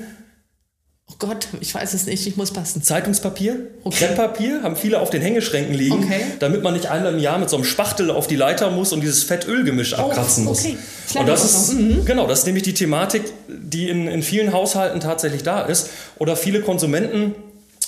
Gott, 1.23 1.47
ich 1.61 1.73
weiß 1.73 1.95
es 1.95 2.07
nicht, 2.07 2.27
ich 2.27 2.37
muss 2.37 2.51
passen. 2.51 2.83
Zeitungspapier, 2.83 3.69
okay. 3.85 4.07
Krepppapier 4.07 4.65
haben 4.65 4.75
viele 4.75 4.99
auf 4.99 5.09
den 5.09 5.23
Hängeschränken 5.23 5.73
liegen, 5.73 6.03
okay. 6.03 6.21
damit 6.41 6.65
man 6.65 6.75
nicht 6.75 6.87
einmal 6.87 7.15
im 7.15 7.21
Jahr 7.21 7.39
mit 7.39 7.49
so 7.49 7.55
einem 7.55 7.65
Spachtel 7.65 8.11
auf 8.11 8.27
die 8.27 8.35
Leiter 8.35 8.73
muss 8.73 8.93
und 8.93 9.03
dieses 9.03 9.23
Fett-Öl-Gemisch 9.23 9.95
oh, 9.97 10.03
abkratzen 10.03 10.45
muss. 10.45 10.65
Okay. 10.65 10.77
Und 11.15 11.29
das 11.29 11.45
ist, 11.45 11.75
mhm. 11.75 12.05
genau, 12.05 12.27
das 12.27 12.41
ist 12.41 12.47
nämlich 12.47 12.65
die 12.65 12.75
Thematik, 12.75 13.23
die 13.47 13.89
in, 13.89 14.09
in 14.09 14.25
vielen 14.25 14.53
Haushalten 14.53 14.99
tatsächlich 14.99 15.45
da 15.45 15.63
ist. 15.63 15.91
Oder 16.19 16.35
viele 16.35 16.61
Konsumenten 16.61 17.37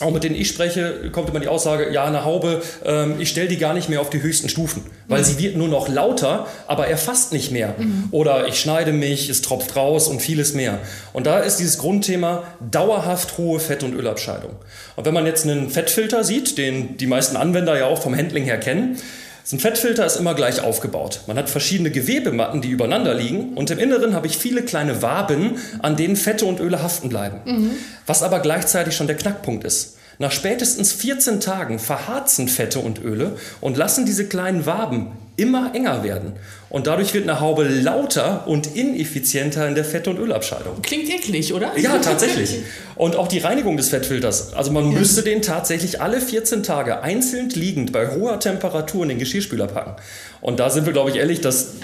auch 0.00 0.10
mit 0.10 0.24
denen 0.24 0.34
ich 0.34 0.48
spreche, 0.48 1.10
kommt 1.12 1.28
immer 1.28 1.38
die 1.38 1.48
Aussage, 1.48 1.92
ja, 1.92 2.04
eine 2.04 2.24
Haube, 2.24 2.62
ähm, 2.84 3.14
ich 3.20 3.28
stelle 3.28 3.48
die 3.48 3.58
gar 3.58 3.74
nicht 3.74 3.88
mehr 3.88 4.00
auf 4.00 4.10
die 4.10 4.22
höchsten 4.22 4.48
Stufen, 4.48 4.82
weil 5.06 5.20
mhm. 5.20 5.24
sie 5.24 5.38
wird 5.38 5.56
nur 5.56 5.68
noch 5.68 5.88
lauter, 5.88 6.48
aber 6.66 6.88
erfasst 6.88 7.32
nicht 7.32 7.52
mehr. 7.52 7.74
Mhm. 7.78 8.08
Oder 8.10 8.48
ich 8.48 8.58
schneide 8.58 8.92
mich, 8.92 9.28
es 9.28 9.40
tropft 9.42 9.76
raus 9.76 10.08
und 10.08 10.20
vieles 10.20 10.52
mehr. 10.52 10.80
Und 11.12 11.26
da 11.26 11.38
ist 11.38 11.58
dieses 11.58 11.78
Grundthema 11.78 12.42
dauerhaft 12.60 13.38
hohe 13.38 13.60
Fett- 13.60 13.84
und 13.84 13.94
Ölabscheidung. 13.94 14.56
Und 14.96 15.04
wenn 15.04 15.14
man 15.14 15.26
jetzt 15.26 15.46
einen 15.46 15.70
Fettfilter 15.70 16.24
sieht, 16.24 16.58
den 16.58 16.96
die 16.96 17.06
meisten 17.06 17.36
Anwender 17.36 17.78
ja 17.78 17.86
auch 17.86 18.02
vom 18.02 18.16
Handling 18.16 18.44
her 18.44 18.58
kennen, 18.58 18.98
so 19.46 19.56
ein 19.56 19.60
Fettfilter 19.60 20.06
ist 20.06 20.16
immer 20.16 20.32
gleich 20.34 20.62
aufgebaut. 20.62 21.20
Man 21.26 21.36
hat 21.36 21.50
verschiedene 21.50 21.90
Gewebematten, 21.90 22.62
die 22.62 22.70
übereinander 22.70 23.14
liegen 23.14 23.52
und 23.54 23.70
im 23.70 23.78
Inneren 23.78 24.14
habe 24.14 24.26
ich 24.26 24.38
viele 24.38 24.62
kleine 24.62 25.02
Waben, 25.02 25.58
an 25.80 25.96
denen 25.96 26.16
Fette 26.16 26.46
und 26.46 26.60
Öle 26.60 26.82
haften 26.82 27.10
bleiben. 27.10 27.40
Mhm. 27.44 27.70
Was 28.06 28.22
aber 28.22 28.40
gleichzeitig 28.40 28.96
schon 28.96 29.06
der 29.06 29.16
Knackpunkt 29.16 29.64
ist. 29.64 29.98
Nach 30.18 30.32
spätestens 30.32 30.92
14 30.92 31.40
Tagen 31.40 31.78
verharzen 31.78 32.48
Fette 32.48 32.78
und 32.78 33.02
Öle 33.02 33.36
und 33.60 33.76
lassen 33.76 34.06
diese 34.06 34.26
kleinen 34.26 34.66
Waben 34.66 35.12
immer 35.36 35.74
enger 35.74 36.04
werden. 36.04 36.34
Und 36.70 36.86
dadurch 36.86 37.14
wird 37.14 37.28
eine 37.28 37.40
Haube 37.40 37.64
lauter 37.64 38.46
und 38.46 38.76
ineffizienter 38.76 39.66
in 39.66 39.74
der 39.74 39.84
Fett- 39.84 40.08
und 40.08 40.18
Ölabscheidung. 40.18 40.82
Klingt 40.82 41.08
eklig, 41.08 41.52
oder? 41.52 41.76
Ja, 41.78 41.98
tatsächlich. 42.02 42.58
Und 42.94 43.16
auch 43.16 43.28
die 43.28 43.38
Reinigung 43.38 43.76
des 43.76 43.88
Fettfilters. 43.88 44.54
Also 44.54 44.70
man 44.70 44.92
ja. 44.92 44.98
müsste 44.98 45.22
den 45.22 45.42
tatsächlich 45.42 46.00
alle 46.00 46.20
14 46.20 46.62
Tage 46.62 47.02
einzeln 47.02 47.50
liegend 47.50 47.92
bei 47.92 48.08
hoher 48.08 48.38
Temperatur 48.38 49.02
in 49.02 49.10
den 49.10 49.18
Geschirrspüler 49.18 49.66
packen. 49.66 49.96
Und 50.40 50.60
da 50.60 50.70
sind 50.70 50.86
wir, 50.86 50.92
glaube 50.92 51.10
ich, 51.10 51.16
ehrlich, 51.16 51.40
das 51.40 51.74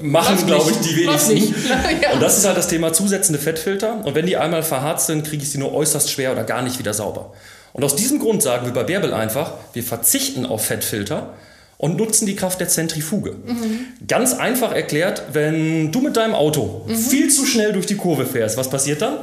machen, 0.00 0.44
glaube 0.46 0.70
ich, 0.72 0.78
die 0.78 0.96
wenigsten. 0.96 1.36
ja. 2.02 2.12
Und 2.12 2.20
das 2.20 2.38
ist 2.38 2.46
halt 2.46 2.56
das 2.56 2.68
Thema 2.68 2.92
zusätzende 2.92 3.38
Fettfilter. 3.38 4.04
Und 4.04 4.14
wenn 4.14 4.26
die 4.26 4.36
einmal 4.36 4.62
verharrt 4.62 5.00
sind, 5.00 5.24
kriege 5.24 5.42
ich 5.42 5.50
sie 5.50 5.58
nur 5.58 5.72
äußerst 5.72 6.10
schwer 6.10 6.32
oder 6.32 6.42
gar 6.44 6.62
nicht 6.62 6.78
wieder 6.78 6.94
sauber. 6.94 7.32
Und 7.76 7.84
aus 7.84 7.94
diesem 7.94 8.18
Grund 8.18 8.42
sagen 8.42 8.64
wir 8.64 8.72
bei 8.72 8.84
Bärbel 8.84 9.12
einfach, 9.12 9.52
wir 9.74 9.82
verzichten 9.82 10.46
auf 10.46 10.64
Fettfilter 10.64 11.34
und 11.76 11.98
nutzen 11.98 12.24
die 12.24 12.34
Kraft 12.34 12.58
der 12.58 12.68
Zentrifuge. 12.68 13.32
Mhm. 13.32 14.06
Ganz 14.08 14.32
einfach 14.32 14.72
erklärt, 14.72 15.24
wenn 15.34 15.92
du 15.92 16.00
mit 16.00 16.16
deinem 16.16 16.34
Auto 16.34 16.86
mhm. 16.86 16.96
viel 16.96 17.30
zu 17.30 17.44
schnell 17.44 17.74
durch 17.74 17.84
die 17.84 17.96
Kurve 17.96 18.24
fährst, 18.24 18.56
was 18.56 18.70
passiert 18.70 19.02
dann? 19.02 19.18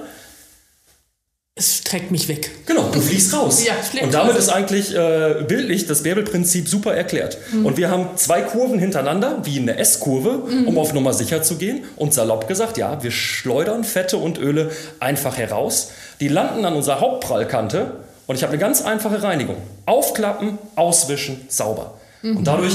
Es 1.56 1.82
trägt 1.84 2.12
mich 2.12 2.28
weg. 2.28 2.52
Genau, 2.68 2.90
du 2.92 3.02
fliegst 3.02 3.34
raus. 3.34 3.64
ja, 3.66 3.74
und 4.04 4.14
damit 4.14 4.36
raus. 4.36 4.44
ist 4.44 4.50
eigentlich 4.50 4.96
äh, 4.96 5.44
bildlich 5.48 5.88
das 5.88 6.04
Bärbelprinzip 6.04 6.68
super 6.68 6.94
erklärt. 6.94 7.40
Mhm. 7.52 7.66
Und 7.66 7.78
wir 7.78 7.90
haben 7.90 8.10
zwei 8.18 8.42
Kurven 8.42 8.78
hintereinander, 8.78 9.40
wie 9.46 9.60
eine 9.60 9.80
S-Kurve, 9.80 10.44
mhm. 10.48 10.68
um 10.68 10.78
auf 10.78 10.94
Nummer 10.94 11.14
sicher 11.14 11.42
zu 11.42 11.58
gehen. 11.58 11.86
Und 11.96 12.14
salopp 12.14 12.48
gesagt, 12.48 12.78
ja, 12.78 13.02
wir 13.02 13.10
schleudern 13.10 13.84
Fette 13.84 14.18
und 14.18 14.38
Öle 14.38 14.70
einfach 15.00 15.38
heraus. 15.38 15.90
Die 16.20 16.28
landen 16.28 16.66
an 16.66 16.76
unserer 16.76 17.00
Hauptprallkante 17.00 18.03
und 18.28 18.36
ich 18.36 18.44
habe 18.44 18.54
eine 18.54 18.60
ganz 18.60 18.82
einfache 18.84 19.22
Reinigung. 19.22 19.58
Aufklappen, 19.86 20.58
auswischen, 20.76 21.46
sauber. 21.50 21.96
Mhm. 22.22 22.38
Und 22.38 22.48
dadurch 22.48 22.74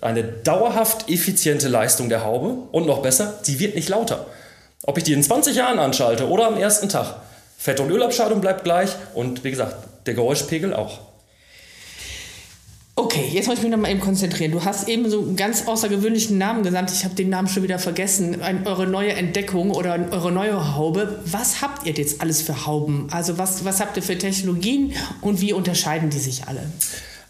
eine 0.00 0.22
dauerhaft 0.22 1.10
effiziente 1.10 1.68
Leistung 1.68 2.08
der 2.08 2.24
Haube. 2.24 2.56
Und 2.72 2.86
noch 2.86 3.02
besser, 3.02 3.38
sie 3.42 3.58
wird 3.58 3.74
nicht 3.74 3.88
lauter. 3.88 4.26
Ob 4.82 4.98
ich 4.98 5.04
die 5.04 5.12
in 5.12 5.22
20 5.22 5.56
Jahren 5.56 5.78
anschalte 5.78 6.28
oder 6.28 6.46
am 6.46 6.58
ersten 6.58 6.88
Tag. 6.88 7.16
Fett- 7.56 7.80
und 7.80 7.90
Ölabscheidung 7.90 8.40
bleibt 8.40 8.64
gleich 8.64 8.90
und 9.14 9.42
wie 9.44 9.50
gesagt, 9.50 9.76
der 10.06 10.14
Geräuschpegel 10.14 10.74
auch. 10.74 10.98
Okay, 12.96 13.28
jetzt 13.32 13.48
muss 13.48 13.56
ich 13.58 13.62
mich 13.64 13.72
noch 13.72 13.78
mal 13.78 13.90
eben 13.90 13.98
konzentrieren. 13.98 14.52
Du 14.52 14.64
hast 14.64 14.88
eben 14.88 15.10
so 15.10 15.20
einen 15.20 15.34
ganz 15.34 15.66
außergewöhnlichen 15.66 16.38
Namen 16.38 16.62
genannt. 16.62 16.92
Ich 16.94 17.04
habe 17.04 17.16
den 17.16 17.28
Namen 17.28 17.48
schon 17.48 17.64
wieder 17.64 17.80
vergessen. 17.80 18.40
Ein, 18.40 18.68
eure 18.68 18.86
neue 18.86 19.14
Entdeckung 19.14 19.72
oder 19.72 19.98
eure 20.12 20.30
neue 20.30 20.76
Haube. 20.76 21.18
Was 21.26 21.60
habt 21.60 21.86
ihr 21.86 21.92
jetzt 21.92 22.20
alles 22.20 22.40
für 22.40 22.66
Hauben? 22.66 23.08
Also 23.10 23.36
was, 23.36 23.64
was 23.64 23.80
habt 23.80 23.96
ihr 23.96 24.02
für 24.04 24.16
Technologien 24.16 24.92
und 25.22 25.40
wie 25.40 25.52
unterscheiden 25.52 26.08
die 26.10 26.20
sich 26.20 26.46
alle? 26.46 26.60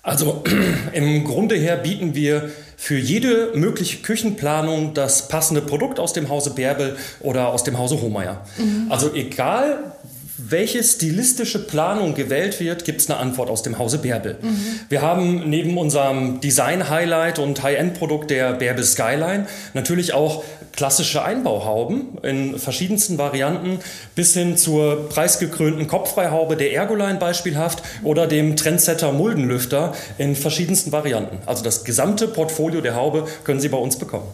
Also 0.03 0.45
im 0.93 1.25
Grunde 1.25 1.55
her 1.55 1.79
bieten 1.79 2.15
wir 2.15 2.51
für 2.77 2.99
jede 2.99 3.53
mögliche 3.55 4.03
Küchenplanung 4.03 4.93
das 4.93 5.29
passende 5.29 5.63
Produkt 5.63 5.99
aus 5.99 6.13
dem 6.13 6.29
Hause 6.29 6.51
Bärbel 6.51 6.99
oder 7.21 7.49
aus 7.49 7.65
dem 7.65 7.79
Hause 7.79 8.03
Hohmeier. 8.03 8.45
Mhm. 8.59 8.93
Also 8.93 9.15
egal 9.15 9.94
welche 10.37 10.83
stilistische 10.83 11.61
Planung 11.65 12.15
gewählt 12.15 12.59
wird, 12.59 12.85
gibt 12.85 13.01
es 13.01 13.09
eine 13.09 13.21
Antwort 13.21 13.51
aus 13.51 13.63
dem 13.63 13.79
Hause 13.79 13.99
Bärbel. 13.99 14.37
Mhm. 14.41 14.81
Wir 14.89 15.03
haben 15.03 15.49
neben 15.49 15.79
unserem 15.79 16.41
Design-Highlight 16.41 17.39
und 17.39 17.63
High-End-Produkt 17.63 18.31
der 18.31 18.55
Bärbel 18.55 18.85
Skyline 18.85 19.47
natürlich 19.75 20.13
auch 20.13 20.43
klassische 20.73 21.25
Einbauhauben 21.25 22.19
in 22.23 22.59
verschiedensten 22.59 23.17
Varianten 23.17 23.79
bis 24.17 24.35
hin 24.35 24.57
zur 24.57 25.09
preisgekrönten 25.09 25.87
Kopffreihaube 25.87 26.57
der 26.57 26.73
Ergoline 26.73 27.19
beispielhaft 27.19 27.83
oder 28.03 28.27
dem 28.27 28.57
Trendsetter 28.57 29.13
Muldenlüfter 29.13 29.95
in 30.19 30.35
verschiedensten 30.35 30.91
Varianten. 30.91 31.39
Also 31.47 31.63
das 31.63 31.85
gesamte 31.85 32.27
Portfolio 32.27 32.81
der 32.81 32.97
Haube 32.97 33.29
können 33.45 33.61
Sie 33.61 33.69
bei 33.69 33.79
uns 33.79 33.97
bekommen. 33.97 34.27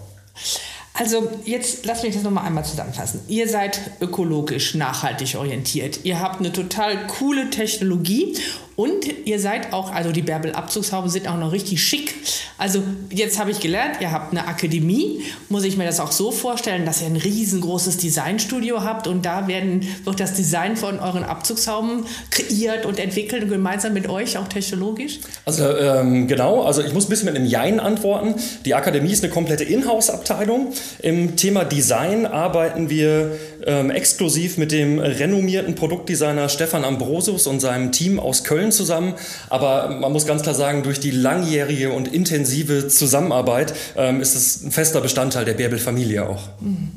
Also 1.01 1.31
jetzt 1.47 1.87
lasst 1.87 2.05
mich 2.05 2.13
das 2.13 2.25
nochmal 2.25 2.45
einmal 2.45 2.63
zusammenfassen. 2.63 3.23
Ihr 3.27 3.49
seid 3.49 3.81
ökologisch 4.03 4.75
nachhaltig 4.75 5.35
orientiert. 5.35 6.01
Ihr 6.05 6.21
habt 6.21 6.41
eine 6.41 6.53
total 6.53 7.07
coole 7.07 7.49
Technologie 7.49 8.37
und 8.77 9.07
ihr 9.25 9.41
seid 9.41 9.73
auch, 9.73 9.93
also 9.93 10.13
die 10.13 10.21
Bärbel-Abzugshauben 10.21 11.09
sind 11.09 11.27
auch 11.27 11.39
noch 11.39 11.53
richtig 11.53 11.83
schick. 11.83 12.15
Also 12.61 12.83
jetzt 13.09 13.39
habe 13.39 13.51
ich 13.51 13.59
gelernt, 13.61 13.97
ihr 14.01 14.13
habt 14.13 14.33
eine 14.33 14.47
Akademie. 14.47 15.23
Muss 15.49 15.65
ich 15.65 15.79
mir 15.79 15.87
das 15.87 15.99
auch 15.99 16.13
so 16.13 16.31
vorstellen, 16.31 16.85
dass 16.85 17.01
ihr 17.01 17.07
ein 17.07 17.17
riesengroßes 17.17 17.97
Designstudio 17.97 18.85
habt 18.85 19.07
und 19.07 19.25
da 19.25 19.49
werden, 19.49 19.89
wird 20.05 20.21
das 20.21 20.35
Design 20.35 20.77
von 20.77 20.99
euren 21.01 21.25
Abzugshauben 21.25 22.05
kreiert 22.31 22.85
und 22.85 22.99
entwickelt 22.99 23.45
und 23.45 23.49
gemeinsam 23.49 23.95
mit 23.95 24.11
euch 24.11 24.37
auch 24.37 24.47
technologisch? 24.47 25.21
Also 25.47 25.75
ähm, 25.75 26.29
genau, 26.29 26.63
also 26.63 26.83
ich 26.83 26.93
muss 26.93 27.07
ein 27.07 27.09
bisschen 27.09 27.33
mit 27.33 27.37
einem 27.37 27.47
Jein 27.47 27.81
antworten. 27.81 28.35
Die 28.67 28.75
Akademie 28.75 29.13
ist 29.13 29.25
eine 29.25 29.33
komplette 29.33 29.65
Inhouse-Abteilung. 29.65 30.75
Im 31.01 31.37
Thema 31.37 31.65
Design 31.65 32.27
arbeiten 32.27 32.91
wir 32.91 33.39
ähm, 33.67 33.91
exklusiv 33.91 34.59
mit 34.59 34.73
dem 34.73 34.99
renommierten 34.99 35.75
Produktdesigner 35.75 36.49
Stefan 36.49 36.85
Ambrosius 36.85 37.47
und 37.47 37.61
seinem 37.61 37.93
Team 37.93 38.19
aus 38.21 38.45
Köln 38.45 38.73
zusammen, 38.73 39.15
aber 39.49 39.89
man 39.89 40.13
muss 40.13 40.27
ganz 40.27 40.43
klar 40.43 40.55
sagen, 40.55 40.83
durch 40.83 41.01
die 41.01 41.11
langjährige 41.11 41.93
und 41.93 42.09
intensive 42.09 42.89
Zusammenarbeit 42.89 43.75
ähm, 43.97 44.21
ist 44.21 44.35
es 44.35 44.63
ein 44.63 44.73
fester 44.73 45.01
Bestandteil 45.01 45.45
der 45.45 45.55
Bärbel-Familie 45.55 46.29
auch. 46.29 46.43
Mhm. 46.61 46.93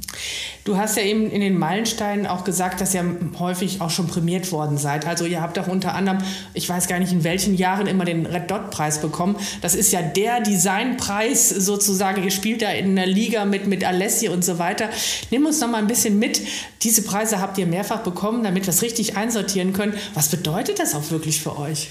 Du 0.65 0.77
hast 0.77 0.95
ja 0.95 1.03
eben 1.03 1.29
in 1.29 1.41
den 1.41 1.57
Meilensteinen 1.57 2.25
auch 2.25 2.45
gesagt, 2.45 2.79
dass 2.79 2.93
ihr 2.93 3.03
häufig 3.37 3.81
auch 3.81 3.89
schon 3.89 4.07
prämiert 4.07 4.53
worden 4.53 4.77
seid. 4.77 5.05
Also 5.05 5.25
ihr 5.25 5.41
habt 5.41 5.59
auch 5.59 5.67
unter 5.67 5.93
anderem, 5.93 6.19
ich 6.53 6.69
weiß 6.69 6.87
gar 6.87 6.99
nicht 6.99 7.11
in 7.11 7.25
welchen 7.25 7.55
Jahren, 7.55 7.85
immer 7.85 8.05
den 8.05 8.25
Red 8.25 8.49
Dot 8.49 8.71
Preis 8.71 9.01
bekommen. 9.01 9.35
Das 9.61 9.75
ist 9.75 9.91
ja 9.91 10.01
der 10.01 10.39
Designpreis 10.39 11.49
sozusagen. 11.49 12.23
Ihr 12.23 12.31
spielt 12.31 12.61
da 12.61 12.69
in 12.69 12.97
einer 12.97 13.05
Liga 13.05 13.43
mit, 13.43 13.67
mit 13.67 13.83
Alessi 13.83 14.29
und 14.29 14.45
so 14.45 14.57
weiter. 14.57 14.89
Nimm 15.31 15.45
uns 15.45 15.59
noch 15.59 15.67
mal 15.67 15.79
ein 15.79 15.87
bisschen 15.87 16.17
mit. 16.17 16.39
Diese 16.83 17.01
Preise 17.01 17.41
habt 17.41 17.57
ihr 17.57 17.65
mehrfach 17.65 17.99
bekommen, 17.99 18.43
damit 18.43 18.65
wir 18.65 18.69
es 18.69 18.81
richtig 18.81 19.17
einsortieren 19.17 19.73
können. 19.73 19.95
Was 20.13 20.29
bedeutet 20.29 20.79
das 20.79 20.95
auch 20.95 21.11
wirklich 21.11 21.41
für 21.41 21.59
euch? 21.59 21.89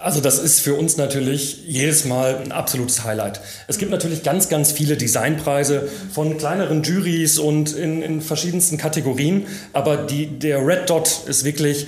Also 0.00 0.20
das 0.20 0.38
ist 0.38 0.60
für 0.60 0.74
uns 0.74 0.96
natürlich 0.96 1.64
jedes 1.66 2.04
Mal 2.04 2.36
ein 2.36 2.52
absolutes 2.52 3.04
Highlight. 3.04 3.40
Es 3.66 3.78
gibt 3.78 3.90
natürlich 3.90 4.22
ganz, 4.22 4.48
ganz 4.48 4.70
viele 4.70 4.96
Designpreise 4.96 5.88
von 6.12 6.36
kleineren 6.36 6.82
Juries 6.82 7.38
und 7.38 7.74
in, 7.74 8.02
in 8.02 8.20
verschiedensten 8.20 8.76
Kategorien, 8.76 9.46
aber 9.72 9.96
die, 9.96 10.26
der 10.26 10.66
Red 10.66 10.90
Dot 10.90 11.22
ist 11.26 11.44
wirklich 11.44 11.86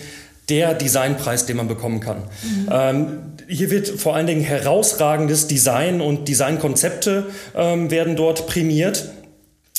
der 0.49 0.75
Designpreis, 0.75 1.47
den 1.47 1.59
man 1.59 1.69
bekommen 1.69 2.01
kann. 2.01 2.23
Mhm. 2.43 2.69
Ähm, 2.71 3.19
hier 3.49 3.71
wird 3.71 3.89
vor 3.89 4.17
allen 4.17 4.27
Dingen 4.27 4.43
herausragendes 4.43 5.47
Design 5.47 6.01
und 6.01 6.29
Designkonzepte 6.29 7.27
ähm, 7.55 7.91
werden 7.91 8.17
dort 8.17 8.47
prämiert. 8.47 9.11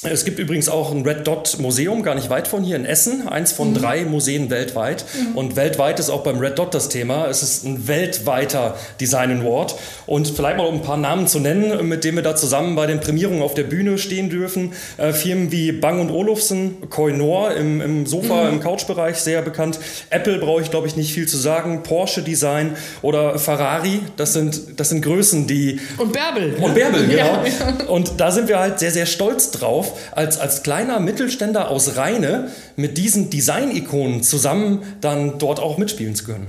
Es 0.02 0.24
gibt 0.24 0.40
übrigens 0.40 0.70
auch 0.70 0.92
ein 0.94 1.06
Red 1.06 1.28
Dot 1.28 1.58
Museum, 1.60 2.04
gar 2.04 2.16
nicht 2.16 2.30
weit 2.30 2.48
von 2.48 2.64
hier 2.64 2.78
in 2.78 2.86
Essen, 2.86 3.28
eins 3.28 3.52
von 3.52 3.72
mhm. 3.72 3.74
drei 3.74 4.06
Museen 4.06 4.50
weltweit. 4.50 5.04
Mhm. 5.14 5.36
Und 5.36 5.56
weltweit 5.58 6.00
ist 6.00 6.10
auch 6.10 6.24
beim 6.24 6.40
Red 6.40 6.58
Dot 6.58 6.74
das 6.74 6.88
Thema. 6.88 7.28
Es 7.28 7.44
ist 7.44 7.66
ein 7.66 7.90
weltweiter 7.90 8.78
Design 9.02 9.42
Award. 9.42 9.76
Und 10.06 10.30
vielleicht 10.30 10.56
mal 10.56 10.68
um 10.68 10.76
ein 10.76 10.82
paar 10.84 10.96
Namen 10.96 11.28
zu 11.28 11.42
nennen, 11.42 11.86
mit 11.86 12.06
denen 12.06 12.16
wir 12.16 12.24
da 12.24 12.34
zusammen 12.34 12.78
bei 12.78 12.88
den 12.88 13.02
Prämierungen 13.02 13.42
auf 13.42 13.56
der 13.56 13.64
Bühne 13.64 13.98
stehen 13.98 14.30
dürfen. 14.30 14.72
Äh, 14.96 15.12
Firmen 15.12 15.52
wie 15.52 15.74
Bang 15.74 16.00
und 16.00 16.12
Olufsen, 16.12 16.90
Koinor 16.90 17.52
im, 17.56 17.82
im 17.82 18.06
Sofa, 18.06 18.46
mhm. 18.46 18.54
im 18.54 18.60
Couchbereich 18.62 19.18
sehr 19.18 19.42
bekannt. 19.42 19.80
Apple 20.12 20.38
brauche 20.38 20.62
ich, 20.62 20.72
glaube 20.72 20.88
ich, 20.88 20.96
nicht 20.96 21.12
viel 21.12 21.28
zu 21.28 21.36
sagen. 21.36 21.84
Porsche 21.84 22.22
Design 22.22 22.78
oder 23.02 23.38
Ferrari, 23.38 24.00
das 24.16 24.32
sind, 24.32 24.80
das 24.80 24.90
sind 24.90 25.02
Größen, 25.02 25.46
die... 25.46 25.82
Und 25.98 26.14
Bärbel. 26.14 26.54
Und 26.62 26.74
Bärbel, 26.74 27.06
genau. 27.10 27.44
Ja. 27.44 27.86
Und 27.90 28.14
da 28.18 28.32
sind 28.32 28.48
wir 28.48 28.60
halt 28.60 28.80
sehr, 28.80 28.92
sehr 28.92 29.06
stolz 29.06 29.52
drauf 29.52 29.89
als, 30.12 30.40
als 30.40 30.64
kleiner 30.64 31.00
Mittelständler 31.00 31.70
aus 31.70 31.96
Rheine 31.96 32.50
mit 32.76 32.98
diesen 32.98 33.30
Design-Ikonen 33.30 34.24
zusammen 34.24 34.84
dann 35.02 35.40
dort 35.40 35.60
auch 35.60 35.78
mitspielen 35.78 36.16
zu 36.16 36.26
können. 36.26 36.48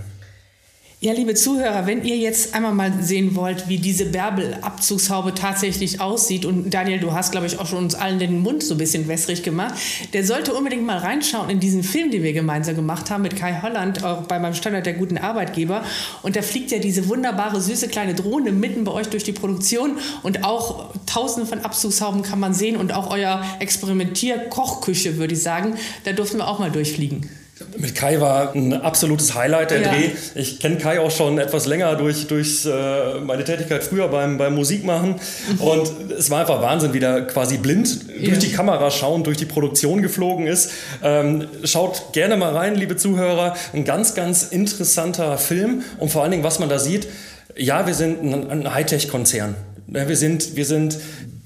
Ja, 1.03 1.15
liebe 1.15 1.33
Zuhörer, 1.33 1.87
wenn 1.87 2.05
ihr 2.05 2.19
jetzt 2.19 2.53
einmal 2.55 2.75
mal 2.75 3.03
sehen 3.03 3.35
wollt, 3.35 3.71
wie 3.71 3.79
diese 3.79 4.05
Bärbel-Abzugshaube 4.05 5.33
tatsächlich 5.33 5.99
aussieht, 5.99 6.45
und 6.45 6.75
Daniel, 6.75 7.01
du 7.01 7.13
hast, 7.13 7.33
glaube 7.33 7.47
ich, 7.47 7.59
auch 7.59 7.65
schon 7.65 7.79
uns 7.79 7.95
allen 7.95 8.19
den 8.19 8.41
Mund 8.41 8.63
so 8.63 8.75
ein 8.75 8.77
bisschen 8.77 9.09
wässrig 9.09 9.43
gemacht, 9.43 9.77
der 10.13 10.27
sollte 10.27 10.53
unbedingt 10.53 10.85
mal 10.85 10.99
reinschauen 10.99 11.49
in 11.49 11.59
diesen 11.59 11.85
Film, 11.85 12.11
den 12.11 12.23
wir 12.23 12.35
gemeinsam 12.35 12.77
gemacht 12.77 13.09
haben 13.09 13.23
mit 13.23 13.35
Kai 13.35 13.63
Holland, 13.63 14.05
auch 14.05 14.25
bei 14.25 14.39
meinem 14.39 14.53
Standard 14.53 14.85
der 14.85 14.93
guten 14.93 15.17
Arbeitgeber. 15.17 15.85
Und 16.21 16.37
da 16.37 16.43
fliegt 16.43 16.71
ja 16.71 16.79
diese 16.79 17.09
wunderbare, 17.09 17.63
süße 17.63 17.89
kleine 17.89 18.15
Drohne 18.15 18.53
mitten 18.53 18.85
bei 18.85 18.93
euch 18.93 19.09
durch 19.09 19.25
die 19.25 19.33
Produktion 19.33 19.97
und 20.23 20.45
auch 20.45 20.91
tausende 21.07 21.49
von 21.49 21.61
Abzugshauben 21.61 22.21
kann 22.21 22.41
man 22.41 22.53
sehen 22.53 22.77
und 22.77 22.93
auch 22.93 23.11
euer 23.11 23.43
Experimentier-Kochküche, 23.59 25.17
würde 25.17 25.33
ich 25.33 25.43
sagen, 25.43 25.77
da 26.05 26.13
durften 26.13 26.37
wir 26.37 26.47
auch 26.47 26.59
mal 26.59 26.71
durchfliegen. 26.71 27.40
Mit 27.77 27.95
Kai 27.95 28.21
war 28.21 28.55
ein 28.55 28.73
absolutes 28.73 29.35
Highlight 29.35 29.71
der 29.71 29.83
ja. 29.83 29.93
Dreh. 29.93 30.11
Ich 30.35 30.61
kenne 30.61 30.77
Kai 30.77 31.01
auch 31.01 31.11
schon 31.11 31.39
etwas 31.39 31.67
länger 31.67 31.95
durch, 31.97 32.27
durch 32.27 32.67
äh, 32.67 33.21
meine 33.21 33.45
Tätigkeit 33.45 33.85
früher 33.85 34.09
beim, 34.09 34.39
beim 34.39 34.55
Musikmachen. 34.55 35.17
Mhm. 35.53 35.61
Und 35.61 35.91
es 36.19 36.31
war 36.31 36.41
einfach 36.41 36.63
Wahnsinn, 36.63 36.93
wie 36.95 37.01
der 37.01 37.27
quasi 37.27 37.59
blind 37.59 38.07
ja. 38.19 38.29
durch 38.29 38.39
die 38.39 38.53
Kamera 38.53 38.91
schauend 38.91 39.27
durch 39.27 39.37
die 39.37 39.47
Produktion 39.47 40.03
geflogen 40.03 40.47
ist. 40.47 40.73
Ähm, 41.03 41.47
schaut 41.65 42.13
gerne 42.13 42.37
mal 42.37 42.55
rein, 42.55 42.75
liebe 42.77 42.97
Zuhörer. 42.97 43.55
Ein 43.73 43.85
ganz, 43.85 44.15
ganz 44.15 44.45
interessanter 44.45 45.37
Film. 45.39 45.83
Und 45.99 46.11
vor 46.11 46.23
allen 46.23 46.31
Dingen, 46.31 46.45
was 46.45 46.59
man 46.59 46.69
da 46.69 46.79
sieht, 46.79 47.09
ja, 47.57 47.87
wir 47.87 47.95
sind 47.95 48.23
ein, 48.23 48.51
ein 48.51 48.75
Hightech-Konzern 48.75 49.55
Wir 49.87 50.17
sind, 50.17 50.57
wir 50.57 50.65
sind 50.65 50.99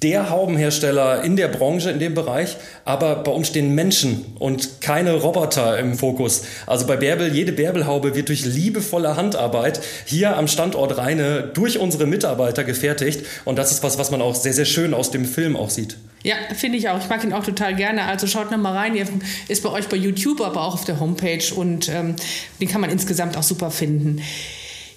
der 0.03 0.31
Haubenhersteller 0.31 1.23
in 1.25 1.37
der 1.37 1.49
Branche, 1.49 1.91
in 1.91 1.99
dem 1.99 2.15
Bereich, 2.15 2.57
aber 2.85 3.17
bei 3.17 3.31
uns 3.31 3.49
stehen 3.49 3.75
Menschen 3.75 4.25
und 4.39 4.81
keine 4.81 5.15
Roboter 5.15 5.79
im 5.79 5.97
Fokus. 5.97 6.45
Also 6.67 6.87
bei 6.87 6.97
Bärbel, 6.97 7.33
jede 7.33 7.53
Bärbelhaube 7.53 8.15
wird 8.15 8.29
durch 8.29 8.45
liebevolle 8.45 9.17
Handarbeit 9.17 9.81
hier 10.05 10.37
am 10.37 10.49
Standort 10.49 10.99
Rheine 10.99 11.51
durch 11.55 11.79
unsere 11.79 12.07
Mitarbeiter 12.07 12.65
gefertigt 12.65 13.25
und 13.45 13.57
das 13.57 13.73
ist 13.73 13.83
was, 13.83 13.99
was 13.99 14.11
man 14.11 14.21
auch 14.21 14.35
sehr, 14.35 14.53
sehr 14.53 14.65
schön 14.65 14.95
aus 14.95 15.11
dem 15.11 15.25
Film 15.25 15.57
auch 15.57 15.71
sieht. 15.71 15.97
Ja, 16.23 16.37
finde 16.57 16.79
ich 16.79 16.89
auch. 16.89 16.99
Ich 16.99 17.09
mag 17.11 17.23
ihn 17.23 17.35
auch 17.35 17.45
total 17.45 17.75
gerne. 17.75 18.07
Also 18.07 18.27
schaut 18.27 18.51
noch 18.51 18.57
mal 18.57 18.73
rein. 18.73 18.97
Er 18.97 19.07
ist 19.49 19.63
bei 19.63 19.69
euch 19.69 19.89
bei 19.89 19.97
YouTube, 19.99 20.41
aber 20.41 20.63
auch 20.63 20.73
auf 20.73 20.87
der 20.87 20.99
Homepage 20.99 21.45
und 21.55 21.91
ähm, 21.91 22.17
den 22.61 22.69
kann 22.69 22.81
man 22.81 22.89
insgesamt 22.89 23.37
auch 23.37 23.43
super 23.43 23.71
finden. 23.71 24.23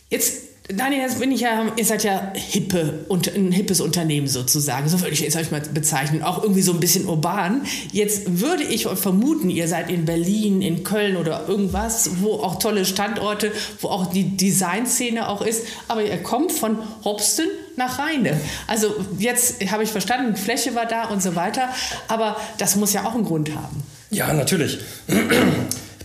Jetzt 0.09 0.46
Daniel, 0.69 1.01
jetzt 1.01 1.19
bin 1.19 1.31
ich 1.31 1.41
ja, 1.41 1.65
ihr 1.77 1.85
seid 1.85 2.03
ja 2.03 2.33
hippe 2.33 3.05
und 3.07 3.33
ein 3.33 3.53
hippes 3.53 3.79
Unternehmen 3.79 4.27
sozusagen. 4.27 4.89
So 4.89 4.99
würde 4.99 5.13
ich 5.13 5.21
jetzt 5.21 5.37
euch 5.37 5.49
mal 5.49 5.61
bezeichnen. 5.61 6.23
Auch 6.23 6.43
irgendwie 6.43 6.61
so 6.61 6.73
ein 6.73 6.81
bisschen 6.81 7.05
urban. 7.05 7.65
Jetzt 7.93 8.41
würde 8.41 8.63
ich 8.63 8.85
vermuten, 8.85 9.49
ihr 9.49 9.69
seid 9.69 9.89
in 9.89 10.03
Berlin, 10.03 10.61
in 10.61 10.83
Köln 10.83 11.15
oder 11.15 11.47
irgendwas, 11.47 12.09
wo 12.19 12.33
auch 12.33 12.59
tolle 12.59 12.83
Standorte, 12.83 13.53
wo 13.79 13.87
auch 13.87 14.07
die 14.07 14.35
Designszene 14.35 15.29
auch 15.29 15.41
ist. 15.41 15.63
Aber 15.87 16.03
ihr 16.03 16.17
kommt 16.17 16.51
von 16.51 16.79
Hobsten 17.05 17.47
nach 17.77 17.99
Rheine. 17.99 18.37
Also 18.67 18.93
jetzt 19.19 19.65
habe 19.71 19.83
ich 19.83 19.89
verstanden, 19.89 20.35
Fläche 20.35 20.75
war 20.75 20.85
da 20.85 21.05
und 21.05 21.23
so 21.23 21.35
weiter. 21.35 21.69
Aber 22.09 22.35
das 22.57 22.75
muss 22.75 22.91
ja 22.91 23.05
auch 23.05 23.15
einen 23.15 23.23
Grund 23.23 23.55
haben. 23.55 23.83
Ja, 24.09 24.33
natürlich 24.33 24.79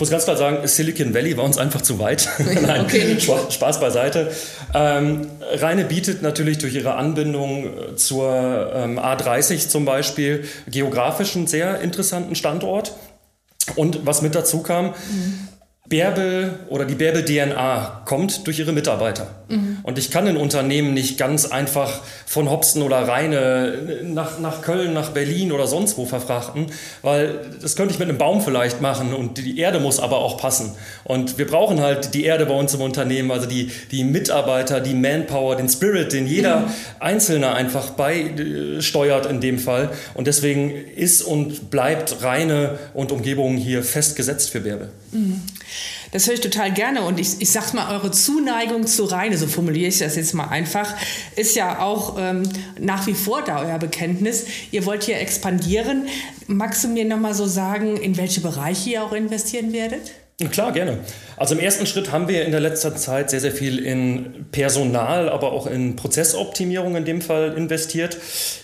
muss 0.02 0.10
ganz 0.10 0.24
klar 0.24 0.36
sagen, 0.36 0.66
Silicon 0.66 1.14
Valley 1.14 1.36
war 1.36 1.44
uns 1.44 1.58
einfach 1.58 1.80
zu 1.80 2.00
weit. 2.00 2.28
Nein, 2.38 2.80
okay. 2.80 3.20
Spaß 3.20 3.78
beiseite. 3.78 4.32
Ähm, 4.74 5.28
Rheine 5.52 5.84
bietet 5.84 6.22
natürlich 6.22 6.58
durch 6.58 6.74
ihre 6.74 6.96
Anbindung 6.96 7.66
äh, 7.66 7.94
zur 7.94 8.72
ähm, 8.74 8.98
A30 8.98 9.68
zum 9.68 9.84
Beispiel 9.84 10.44
geografisch 10.66 11.36
einen 11.36 11.46
sehr 11.46 11.80
interessanten 11.82 12.34
Standort. 12.34 12.96
Und 13.76 14.04
was 14.04 14.22
mit 14.22 14.34
dazu 14.34 14.64
kam, 14.64 14.86
mhm. 14.86 15.48
Bärbel 15.92 16.54
oder 16.70 16.86
die 16.86 16.94
Bärbel 16.94 17.22
DNA 17.22 18.00
kommt 18.06 18.46
durch 18.46 18.58
ihre 18.58 18.72
Mitarbeiter. 18.72 19.26
Mhm. 19.48 19.76
Und 19.82 19.98
ich 19.98 20.10
kann 20.10 20.26
ein 20.26 20.38
Unternehmen 20.38 20.94
nicht 20.94 21.18
ganz 21.18 21.44
einfach 21.44 22.00
von 22.24 22.48
Hopsten 22.48 22.80
oder 22.80 23.06
Rheine 23.06 24.00
nach, 24.04 24.38
nach 24.38 24.62
Köln, 24.62 24.94
nach 24.94 25.10
Berlin 25.10 25.52
oder 25.52 25.66
sonst 25.66 25.98
wo 25.98 26.06
verfrachten, 26.06 26.68
weil 27.02 27.40
das 27.60 27.76
könnte 27.76 27.92
ich 27.92 27.98
mit 27.98 28.08
einem 28.08 28.16
Baum 28.16 28.40
vielleicht 28.40 28.80
machen 28.80 29.12
und 29.12 29.36
die 29.36 29.58
Erde 29.58 29.80
muss 29.80 30.00
aber 30.00 30.20
auch 30.20 30.38
passen. 30.38 30.74
Und 31.04 31.36
wir 31.36 31.46
brauchen 31.46 31.82
halt 31.82 32.14
die 32.14 32.24
Erde 32.24 32.46
bei 32.46 32.54
uns 32.54 32.72
im 32.72 32.80
Unternehmen, 32.80 33.30
also 33.30 33.46
die, 33.46 33.70
die 33.90 34.02
Mitarbeiter, 34.02 34.80
die 34.80 34.94
Manpower, 34.94 35.56
den 35.56 35.68
Spirit, 35.68 36.14
den 36.14 36.26
jeder 36.26 36.60
mhm. 36.60 36.70
Einzelne 37.00 37.52
einfach 37.52 37.90
beisteuert 37.90 39.26
in 39.26 39.42
dem 39.42 39.58
Fall. 39.58 39.90
Und 40.14 40.26
deswegen 40.26 40.70
ist 40.96 41.20
und 41.20 41.68
bleibt 41.68 42.22
Rheine 42.22 42.78
und 42.94 43.12
Umgebung 43.12 43.58
hier 43.58 43.82
festgesetzt 43.82 44.48
für 44.48 44.60
Bärbel. 44.60 44.88
Das 46.10 46.26
höre 46.26 46.34
ich 46.34 46.40
total 46.40 46.72
gerne 46.72 47.02
und 47.02 47.20
ich, 47.20 47.40
ich 47.40 47.50
sage 47.50 47.74
mal, 47.74 47.94
eure 47.94 48.10
Zuneigung 48.10 48.86
zu 48.86 49.04
Rheine, 49.04 49.36
so 49.36 49.46
formuliere 49.46 49.88
ich 49.88 49.98
das 49.98 50.16
jetzt 50.16 50.34
mal 50.34 50.48
einfach, 50.48 50.94
ist 51.36 51.54
ja 51.54 51.80
auch 51.80 52.16
ähm, 52.18 52.42
nach 52.78 53.06
wie 53.06 53.14
vor 53.14 53.42
da 53.42 53.60
euer 53.62 53.78
Bekenntnis. 53.78 54.44
Ihr 54.70 54.86
wollt 54.86 55.04
hier 55.04 55.20
expandieren. 55.20 56.08
Magst 56.46 56.84
du 56.84 56.88
mir 56.88 57.04
nochmal 57.04 57.34
so 57.34 57.46
sagen, 57.46 57.96
in 57.96 58.16
welche 58.16 58.40
Bereiche 58.40 58.90
ihr 58.90 59.04
auch 59.04 59.12
investieren 59.12 59.72
werdet? 59.72 60.12
Klar, 60.50 60.72
gerne. 60.72 60.98
Also 61.36 61.56
im 61.56 61.60
ersten 61.60 61.86
Schritt 61.86 62.12
haben 62.12 62.28
wir 62.28 62.44
in 62.44 62.52
der 62.52 62.60
letzten 62.60 62.96
Zeit 62.96 63.30
sehr, 63.30 63.40
sehr 63.40 63.50
viel 63.50 63.84
in 63.84 64.46
Personal, 64.52 65.28
aber 65.28 65.52
auch 65.52 65.66
in 65.66 65.96
Prozessoptimierung 65.96 66.94
in 66.94 67.04
dem 67.04 67.20
Fall 67.20 67.54
investiert. 67.56 68.16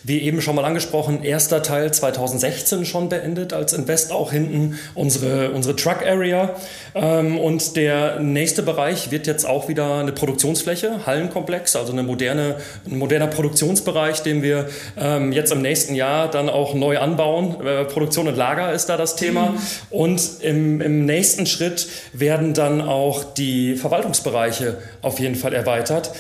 Wie 0.05 0.21
eben 0.21 0.41
schon 0.41 0.55
mal 0.55 0.65
angesprochen, 0.65 1.25
erster 1.25 1.63
Teil 1.63 1.93
2016 1.93 2.85
schon 2.85 3.09
beendet 3.09 3.53
als 3.53 3.73
Invest 3.73 4.13
auch 4.13 4.31
hinten 4.31 4.79
unsere, 4.95 5.51
unsere 5.51 5.75
Truck 5.75 6.07
Area. 6.07 6.55
Ähm, 6.95 7.39
und 7.39 7.75
der 7.75 8.21
nächste 8.21 8.63
Bereich 8.63 9.11
wird 9.11 9.27
jetzt 9.27 9.45
auch 9.45 9.69
wieder 9.69 9.97
eine 9.97 10.13
Produktionsfläche, 10.13 11.05
Hallenkomplex, 11.05 11.75
also 11.75 11.93
eine 11.93 12.03
moderne, 12.05 12.57
ein 12.89 12.99
moderner 12.99 13.27
Produktionsbereich, 13.27 14.23
den 14.23 14.43
wir 14.43 14.69
ähm, 14.97 15.33
jetzt 15.33 15.51
im 15.53 15.63
nächsten 15.63 15.97
Jahr 15.97 16.31
dann 16.31 16.49
auch 16.49 16.75
neu 16.75 16.99
anbauen. 16.99 17.57
Äh, 17.67 17.85
Produktion 17.87 18.29
und 18.29 18.37
Lager 18.37 18.73
ist 18.73 18.87
da 18.87 18.97
das 18.97 19.17
Thema. 19.17 19.51
Mhm. 19.51 19.59
Und 19.91 20.23
im, 20.43 20.81
im 20.81 21.07
nächsten 21.07 21.47
Schritt 21.47 21.68
Schritt 21.69 21.89
werden 22.13 22.55
dann 22.55 22.81
auch 22.81 23.25
die 23.35 23.77
Verwaltungsbereiche 23.77 24.79
auf 25.03 25.21
jeden 25.21 25.35
Fall 25.35 25.53
erweitert. 25.53 26.13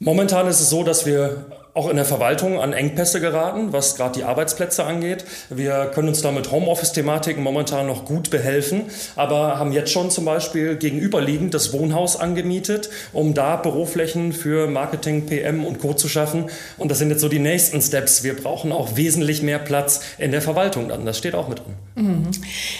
Momentan 0.00 0.48
ist 0.48 0.60
es 0.60 0.70
so, 0.70 0.82
dass 0.82 1.06
wir 1.06 1.44
auch 1.72 1.88
in 1.88 1.94
der 1.94 2.04
Verwaltung 2.04 2.60
an 2.60 2.72
Engpässe 2.72 3.20
geraten, 3.20 3.72
was 3.72 3.94
gerade 3.94 4.18
die 4.18 4.24
Arbeitsplätze 4.24 4.84
angeht. 4.84 5.24
Wir 5.50 5.90
können 5.94 6.08
uns 6.08 6.20
da 6.20 6.32
mit 6.32 6.50
Homeoffice-Thematiken 6.50 7.42
momentan 7.42 7.86
noch 7.86 8.04
gut 8.04 8.30
behelfen, 8.30 8.86
aber 9.14 9.58
haben 9.58 9.72
jetzt 9.72 9.92
schon 9.92 10.10
zum 10.10 10.24
Beispiel 10.24 10.76
gegenüberliegend 10.76 11.54
das 11.54 11.72
Wohnhaus 11.72 12.18
angemietet, 12.18 12.90
um 13.12 13.34
da 13.34 13.54
Büroflächen 13.54 14.32
für 14.32 14.66
Marketing, 14.66 15.26
PM 15.26 15.64
und 15.64 15.78
Co. 15.78 15.92
zu 15.94 16.08
schaffen. 16.08 16.46
Und 16.76 16.90
das 16.90 16.98
sind 16.98 17.10
jetzt 17.10 17.20
so 17.20 17.28
die 17.28 17.38
nächsten 17.38 17.80
Steps. 17.80 18.24
Wir 18.24 18.34
brauchen 18.34 18.72
auch 18.72 18.96
wesentlich 18.96 19.42
mehr 19.42 19.60
Platz 19.60 20.00
in 20.18 20.32
der 20.32 20.42
Verwaltung 20.42 20.88
dann. 20.88 21.06
Das 21.06 21.18
steht 21.18 21.36
auch 21.36 21.46
mit 21.46 21.60
drin. 21.60 21.76
Mhm. 22.00 22.30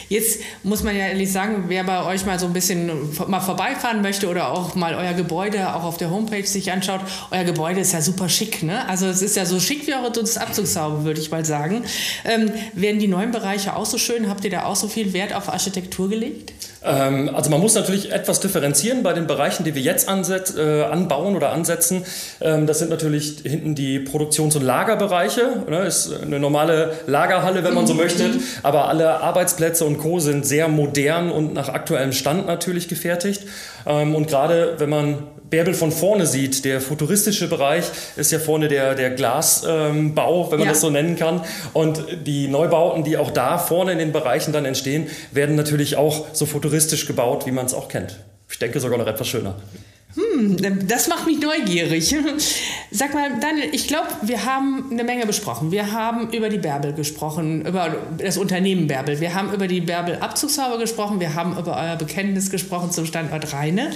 Jetzt 0.08 0.40
muss 0.62 0.82
man 0.82 0.96
ja 0.96 1.06
ehrlich 1.06 1.30
sagen, 1.30 1.64
wer 1.68 1.84
bei 1.84 2.04
euch 2.04 2.24
mal 2.26 2.38
so 2.38 2.46
ein 2.46 2.52
bisschen 2.52 2.90
mal 3.28 3.40
vorbeifahren 3.40 4.02
möchte 4.02 4.28
oder 4.28 4.52
auch 4.52 4.74
mal 4.74 4.94
euer 4.94 5.12
Gebäude 5.12 5.74
auch 5.74 5.84
auf 5.84 5.96
der 5.96 6.10
Homepage 6.10 6.46
sich 6.46 6.72
anschaut, 6.72 7.00
euer 7.30 7.44
Gebäude 7.44 7.80
ist 7.80 7.92
ja 7.92 8.00
super 8.00 8.28
schick, 8.28 8.62
ne? 8.62 8.88
Also 8.88 9.06
es 9.06 9.22
ist 9.22 9.36
ja 9.36 9.44
so 9.44 9.60
schick 9.60 9.86
wie 9.86 9.94
eure 9.94 10.10
Dunstabzugshaube, 10.10 11.04
würde 11.04 11.20
ich 11.20 11.30
mal 11.30 11.44
sagen. 11.44 11.84
Ähm, 12.24 12.50
werden 12.74 13.00
die 13.00 13.08
neuen 13.08 13.30
Bereiche 13.30 13.76
auch 13.76 13.86
so 13.86 13.98
schön? 13.98 14.28
Habt 14.28 14.44
ihr 14.44 14.50
da 14.50 14.64
auch 14.64 14.76
so 14.76 14.88
viel 14.88 15.12
Wert 15.12 15.32
auf 15.32 15.48
Architektur 15.48 16.08
gelegt? 16.08 16.52
Ähm, 16.82 17.30
also 17.34 17.50
man 17.50 17.60
muss 17.60 17.74
natürlich 17.74 18.12
etwas 18.12 18.40
differenzieren 18.40 19.02
bei 19.02 19.12
den 19.12 19.26
Bereichen, 19.26 19.64
die 19.64 19.74
wir 19.74 19.82
jetzt 19.82 20.08
äh, 20.08 20.82
anbauen 20.82 21.36
oder 21.36 21.52
ansetzen. 21.52 22.04
Ähm, 22.40 22.66
das 22.66 22.78
sind 22.78 22.90
natürlich 22.90 23.40
hinten 23.42 23.74
die 23.74 23.98
Produktions- 23.98 24.56
und 24.56 24.62
Lagerbereiche. 24.62 25.64
Ne? 25.68 25.80
Ist 25.86 26.12
eine 26.22 26.38
normale 26.38 26.92
Lagerhalle, 27.06 27.64
wenn 27.64 27.74
man 27.74 27.86
so 27.86 27.94
möchte. 27.94 28.30
Aber 28.62 28.88
alle 28.88 29.20
Arbeitsplätze 29.20 29.84
und 29.84 29.98
Co. 29.98 30.20
sind 30.20 30.46
sehr 30.46 30.68
modern 30.68 31.30
und 31.30 31.54
nach 31.54 31.68
aktuellem 31.68 32.12
Stand 32.12 32.46
natürlich 32.46 32.88
gefertigt. 32.88 33.42
Ähm, 33.86 34.14
und 34.14 34.28
gerade 34.28 34.76
wenn 34.78 34.90
man 34.90 35.18
Bärbel 35.50 35.74
von 35.74 35.90
vorne 35.90 36.26
sieht, 36.26 36.64
der 36.64 36.80
futuristische 36.80 37.48
Bereich 37.48 37.84
ist 38.16 38.30
ja 38.30 38.38
vorne 38.38 38.68
der, 38.68 38.94
der 38.94 39.10
Glasbau, 39.10 39.68
ähm, 39.80 40.14
wenn 40.14 40.58
man 40.58 40.60
ja. 40.60 40.72
das 40.72 40.80
so 40.80 40.90
nennen 40.90 41.16
kann. 41.16 41.42
Und 41.72 42.04
die 42.24 42.46
Neubauten, 42.46 43.02
die 43.02 43.16
auch 43.16 43.32
da 43.32 43.58
vorne 43.58 43.92
in 43.92 43.98
den 43.98 44.12
Bereichen 44.12 44.52
dann 44.52 44.64
entstehen, 44.64 45.08
werden 45.32 45.56
natürlich 45.56 45.96
auch 45.96 46.26
so 46.32 46.46
futuristisch 46.46 46.69
gebaut, 47.06 47.46
wie 47.46 47.52
man 47.52 47.66
es 47.66 47.74
auch 47.74 47.88
kennt. 47.88 48.18
Ich 48.50 48.58
denke 48.58 48.80
sogar 48.80 48.98
noch 48.98 49.06
etwas 49.06 49.28
schöner. 49.28 49.56
Hm, 50.14 50.88
das 50.88 51.06
macht 51.06 51.26
mich 51.26 51.40
neugierig. 51.40 52.14
Sag 52.90 53.14
mal, 53.14 53.38
Daniel, 53.40 53.68
ich 53.72 53.86
glaube, 53.86 54.08
wir 54.22 54.44
haben 54.44 54.86
eine 54.90 55.04
Menge 55.04 55.24
besprochen. 55.24 55.70
Wir 55.70 55.92
haben 55.92 56.32
über 56.32 56.48
die 56.48 56.58
Bärbel 56.58 56.92
gesprochen, 56.92 57.64
über 57.64 57.96
das 58.18 58.36
Unternehmen 58.36 58.88
Bärbel. 58.88 59.20
Wir 59.20 59.34
haben 59.34 59.52
über 59.52 59.68
die 59.68 59.80
Bärbel 59.80 60.16
Abzugshaube 60.16 60.78
gesprochen. 60.78 61.20
Wir 61.20 61.34
haben 61.34 61.56
über 61.56 61.76
euer 61.76 61.96
Bekenntnis 61.96 62.50
gesprochen 62.50 62.90
zum 62.90 63.06
Standort 63.06 63.52
Rheine. 63.52 63.90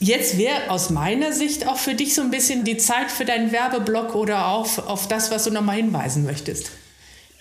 Jetzt 0.00 0.38
wäre 0.38 0.70
aus 0.70 0.90
meiner 0.90 1.32
Sicht 1.32 1.68
auch 1.68 1.76
für 1.76 1.94
dich 1.94 2.14
so 2.14 2.22
ein 2.22 2.30
bisschen 2.30 2.64
die 2.64 2.78
Zeit 2.78 3.10
für 3.10 3.24
deinen 3.24 3.52
Werbeblock 3.52 4.14
oder 4.14 4.48
auf, 4.48 4.78
auf 4.88 5.06
das, 5.06 5.30
was 5.30 5.44
du 5.44 5.50
nochmal 5.50 5.76
hinweisen 5.76 6.24
möchtest. 6.24 6.72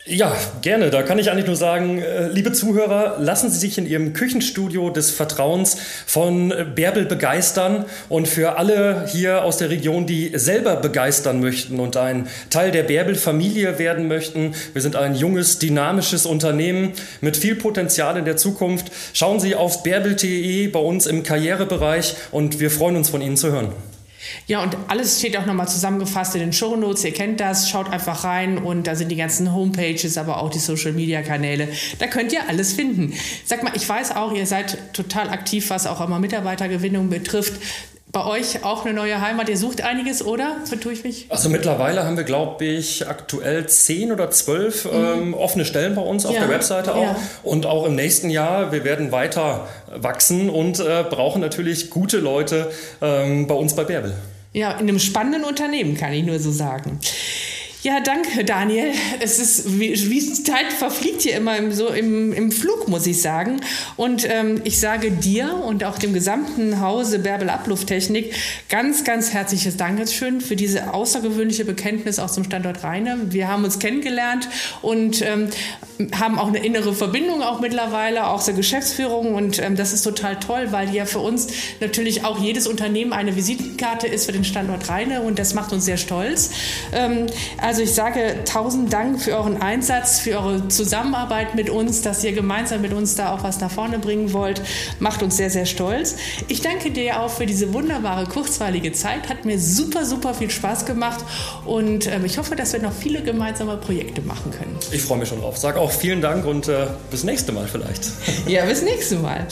Ja, 0.06 0.36
gerne. 0.62 0.90
Da 0.90 1.04
kann 1.04 1.20
ich 1.20 1.30
eigentlich 1.30 1.46
nur 1.46 1.56
sagen, 1.56 2.02
äh, 2.02 2.30
liebe 2.30 2.52
Zuhörer, 2.52 3.18
lassen 3.20 3.52
Sie 3.52 3.60
sich 3.60 3.78
in 3.78 3.86
Ihrem 3.86 4.14
Küchenstudio 4.14 4.90
des 4.90 5.12
Vertrauens 5.12 5.78
von 6.08 6.52
Bärbel 6.74 7.06
begeistern. 7.06 7.86
Und 8.08 8.28
für 8.28 8.58
alle 8.58 9.06
hier 9.08 9.44
aus 9.44 9.58
der 9.58 9.70
Region, 9.70 10.08
die 10.08 10.32
selber 10.34 10.78
begeistern 10.78 11.40
möchten 11.42 11.80
und 11.80 11.96
ein 11.96 12.28
Teil 12.50 12.72
der 12.72 12.84
Bärbel-Familie 12.84 13.78
werden 13.78 14.08
möchten, 14.08 14.56
wir 14.74 14.82
sind 14.82 14.96
ein 14.96 15.14
junges, 15.16 15.60
dynamisches 15.60 16.26
Unternehmen 16.26 16.94
mit 17.22 17.38
viel 17.38 17.56
Potenzial 17.56 18.18
in 18.18 18.26
der 18.26 18.38
Zukunft. 18.38 18.92
Schauen 19.14 19.40
Sie 19.40 19.54
auf 19.54 19.84
bärbel.de 19.84 20.70
bei 20.70 20.80
uns 20.80 21.06
im 21.06 21.22
Karrierebereich 21.22 22.16
und 22.32 22.60
wir 22.60 22.72
freuen 22.72 22.96
uns 22.96 23.10
von 23.10 23.22
Ihnen 23.22 23.38
zu 23.38 23.52
hören. 23.52 23.74
Ja, 24.50 24.64
und 24.64 24.76
alles 24.88 25.20
steht 25.20 25.38
auch 25.38 25.46
nochmal 25.46 25.68
zusammengefasst 25.68 26.34
in 26.34 26.42
den 26.42 26.54
Show 26.54 26.76
Notes. 26.76 27.06
Ihr 27.06 27.14
kennt 27.14 27.40
das, 27.40 27.70
schaut 27.70 27.88
einfach 27.92 28.24
rein 28.24 28.58
und 28.58 28.88
da 28.88 28.96
sind 28.96 29.10
die 29.10 29.16
ganzen 29.16 29.54
Homepages, 29.54 30.18
aber 30.18 30.42
auch 30.42 30.50
die 30.50 30.58
Social 30.58 30.92
Media 30.92 31.22
Kanäle. 31.22 31.68
Da 32.00 32.08
könnt 32.08 32.34
ihr 32.34 32.42
alles 32.50 32.74
finden. 32.74 33.14
Sag 33.46 33.62
mal, 33.62 33.74
ich 33.76 33.88
weiß 33.88 34.16
auch, 34.16 34.34
ihr 34.34 34.48
seid 34.48 34.92
total 34.94 35.30
aktiv, 35.30 35.70
was 35.70 35.86
auch 35.86 36.02
immer 36.02 36.18
Mitarbeitergewinnung 36.18 37.10
betrifft 37.10 37.62
bei 38.12 38.26
euch 38.26 38.64
auch 38.66 38.86
eine 38.86 38.96
neue 38.96 39.22
Heimat. 39.22 39.50
Ihr 39.50 39.58
sucht 39.58 39.82
einiges, 39.82 40.26
oder? 40.26 40.58
Vertue 40.66 40.94
ich 40.94 41.04
mich? 41.04 41.28
Also 41.30 41.48
mittlerweile 41.50 42.06
haben 42.06 42.18
wir, 42.18 42.24
glaube 42.24 42.66
ich, 42.66 43.08
aktuell 43.08 43.68
zehn 43.68 44.12
oder 44.12 44.32
zwölf 44.32 44.86
mhm. 44.86 44.92
ähm, 44.92 45.34
offene 45.36 45.64
Stellen 45.64 45.94
bei 45.94 46.02
uns 46.02 46.26
auf 46.26 46.34
ja. 46.34 46.40
der 46.40 46.50
Webseite 46.50 46.96
auch. 46.96 47.04
Ja. 47.04 47.16
Und 47.44 47.68
auch 47.68 47.86
im 47.86 47.94
nächsten 47.94 48.32
Jahr, 48.32 48.72
wir 48.72 48.84
werden 48.84 49.12
weiter 49.12 49.68
wachsen 49.96 50.50
und 50.50 50.80
äh, 50.80 51.06
brauchen 51.08 51.40
natürlich 51.40 51.92
gute 51.92 52.18
Leute 52.18 52.72
ähm, 53.00 53.46
bei 53.46 53.54
uns 53.54 53.76
bei 53.76 53.84
Bärbel. 53.84 54.16
Ja, 54.52 54.72
in 54.72 54.90
einem 54.90 55.00
spannenden 55.00 55.44
Unternehmen, 55.44 55.96
kann 55.96 56.12
ich 56.14 56.24
nur 56.24 56.40
so 56.40 56.52
sagen. 56.52 57.00
Ja, 57.82 58.02
danke, 58.02 58.44
Daniel. 58.44 58.92
Es 59.22 59.40
ist, 59.40 59.80
wie, 59.80 59.94
wie 60.10 60.20
Zeit 60.44 60.74
verfliegt 60.74 61.22
hier 61.22 61.38
immer 61.38 61.56
im, 61.56 61.72
so 61.72 61.88
im, 61.88 62.34
im 62.34 62.52
Flug, 62.52 62.90
muss 62.90 63.08
ich 63.08 63.22
sagen. 63.22 63.62
Und 63.96 64.28
ähm, 64.30 64.60
ich 64.66 64.82
sage 64.82 65.12
dir 65.12 65.56
und 65.64 65.86
auch 65.86 65.98
dem 65.98 66.12
gesamten 66.12 66.82
Hause 66.82 67.20
Bärbel 67.20 67.50
Ablufttechnik 67.50 68.34
ganz, 68.68 69.06
ganz 69.06 69.32
herzliches 69.32 69.78
Dankeschön 69.78 70.42
für 70.42 70.58
diese 70.58 70.94
außergewöhnliche 70.94 71.64
Bekenntnis 71.64 72.20
aus 72.20 72.34
dem 72.34 72.44
Standort 72.44 72.84
Rheine. 72.84 73.18
Wir 73.30 73.48
haben 73.48 73.64
uns 73.64 73.80
kennengelernt 73.80 74.50
und 74.82 75.22
ähm, 75.22 75.48
haben 76.20 76.38
auch 76.38 76.48
eine 76.48 76.60
innere 76.60 76.94
Verbindung 76.94 77.42
auch 77.42 77.62
mittlerweile, 77.62 78.28
auch 78.28 78.42
zur 78.44 78.56
Geschäftsführung. 78.56 79.36
Und 79.36 79.58
ähm, 79.60 79.78
das 79.78 79.94
ist 79.94 80.02
total 80.02 80.38
toll, 80.40 80.68
weil 80.72 80.94
ja 80.94 81.06
für 81.06 81.20
uns 81.20 81.48
natürlich 81.80 82.26
auch 82.26 82.40
jedes 82.40 82.68
Unternehmen 82.68 83.14
eine 83.14 83.38
Visitenkarte 83.38 84.08
ist 84.08 84.26
für 84.26 84.34
den 84.34 84.44
Standort 84.44 84.90
Rheine 84.90 85.22
und 85.22 85.40
das 85.40 85.54
macht 85.54 85.72
uns 85.72 85.86
sehr 85.86 85.98
stolz. 85.98 86.52
Ähm, 86.94 87.28
also 87.70 87.84
ich 87.84 87.94
sage 87.94 88.44
tausend 88.46 88.92
Dank 88.92 89.22
für 89.22 89.38
euren 89.38 89.62
Einsatz, 89.62 90.22
für 90.22 90.40
eure 90.40 90.68
Zusammenarbeit 90.70 91.54
mit 91.54 91.70
uns, 91.70 92.02
dass 92.02 92.24
ihr 92.24 92.32
gemeinsam 92.32 92.82
mit 92.82 92.94
uns 92.94 93.14
da 93.14 93.32
auch 93.32 93.44
was 93.44 93.60
nach 93.60 93.70
vorne 93.70 94.00
bringen 94.00 94.34
wollt. 94.34 94.64
Macht 94.98 95.22
uns 95.22 95.38
sehr, 95.38 95.52
sehr 95.52 95.68
stolz. 95.68 96.16
Ich 96.48 96.62
danke 96.62 96.90
dir 96.90 97.22
auch 97.22 97.30
für 97.30 97.46
diese 97.46 97.72
wunderbare, 97.72 98.26
kurzweilige 98.26 98.92
Zeit. 98.94 99.30
Hat 99.30 99.46
mir 99.46 99.60
super, 99.60 100.04
super 100.04 100.34
viel 100.34 100.50
Spaß 100.50 100.88
gemacht 100.88 101.24
und 101.64 102.08
äh, 102.08 102.20
ich 102.26 102.40
hoffe, 102.40 102.56
dass 102.56 102.74
wir 102.74 102.82
noch 102.82 102.92
viele 102.92 103.22
gemeinsame 103.22 103.78
Projekte 103.78 104.24
machen 104.24 104.50
können. 104.50 104.76
Ich 104.92 105.04
freue 105.04 105.20
mich 105.20 105.30
schon 105.30 105.40
drauf. 105.40 105.56
Sag 105.60 105.78
auch 105.78 105.92
vielen 105.92 106.22
Dank 106.22 106.48
und 106.48 106.68
äh, 106.68 106.88
bis 107.12 107.24
nächste 107.24 107.52
Mal 107.52 107.68
vielleicht. 107.68 108.10
Ja, 108.48 108.66
bis 108.66 108.82
nächste 108.82 109.18
Mal. 109.18 109.46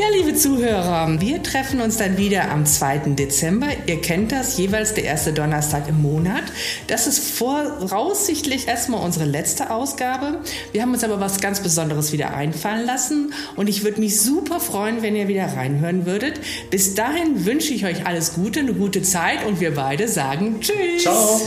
Ja, 0.00 0.06
liebe 0.16 0.34
Zuhörer, 0.34 1.20
wir 1.20 1.42
treffen 1.42 1.82
uns 1.82 1.98
dann 1.98 2.16
wieder 2.16 2.50
am 2.50 2.64
2. 2.64 3.16
Dezember. 3.16 3.66
Ihr 3.84 4.00
kennt 4.00 4.32
das, 4.32 4.56
jeweils 4.56 4.94
der 4.94 5.04
erste 5.04 5.34
Donnerstag 5.34 5.90
im 5.90 6.00
Monat. 6.00 6.44
Das 6.86 7.06
ist 7.06 7.18
voraussichtlich 7.18 8.66
erstmal 8.66 9.04
unsere 9.04 9.26
letzte 9.26 9.68
Ausgabe. 9.68 10.38
Wir 10.72 10.80
haben 10.80 10.94
uns 10.94 11.04
aber 11.04 11.20
was 11.20 11.42
ganz 11.42 11.60
Besonderes 11.60 12.12
wieder 12.12 12.32
einfallen 12.32 12.86
lassen 12.86 13.34
und 13.56 13.68
ich 13.68 13.84
würde 13.84 14.00
mich 14.00 14.18
super 14.22 14.58
freuen, 14.58 15.02
wenn 15.02 15.16
ihr 15.16 15.28
wieder 15.28 15.44
reinhören 15.44 16.06
würdet. 16.06 16.40
Bis 16.70 16.94
dahin 16.94 17.44
wünsche 17.44 17.74
ich 17.74 17.84
euch 17.84 18.06
alles 18.06 18.32
Gute, 18.32 18.60
eine 18.60 18.72
gute 18.72 19.02
Zeit 19.02 19.44
und 19.44 19.60
wir 19.60 19.74
beide 19.74 20.08
sagen 20.08 20.62
Tschüss. 20.62 21.02
Ciao. 21.02 21.42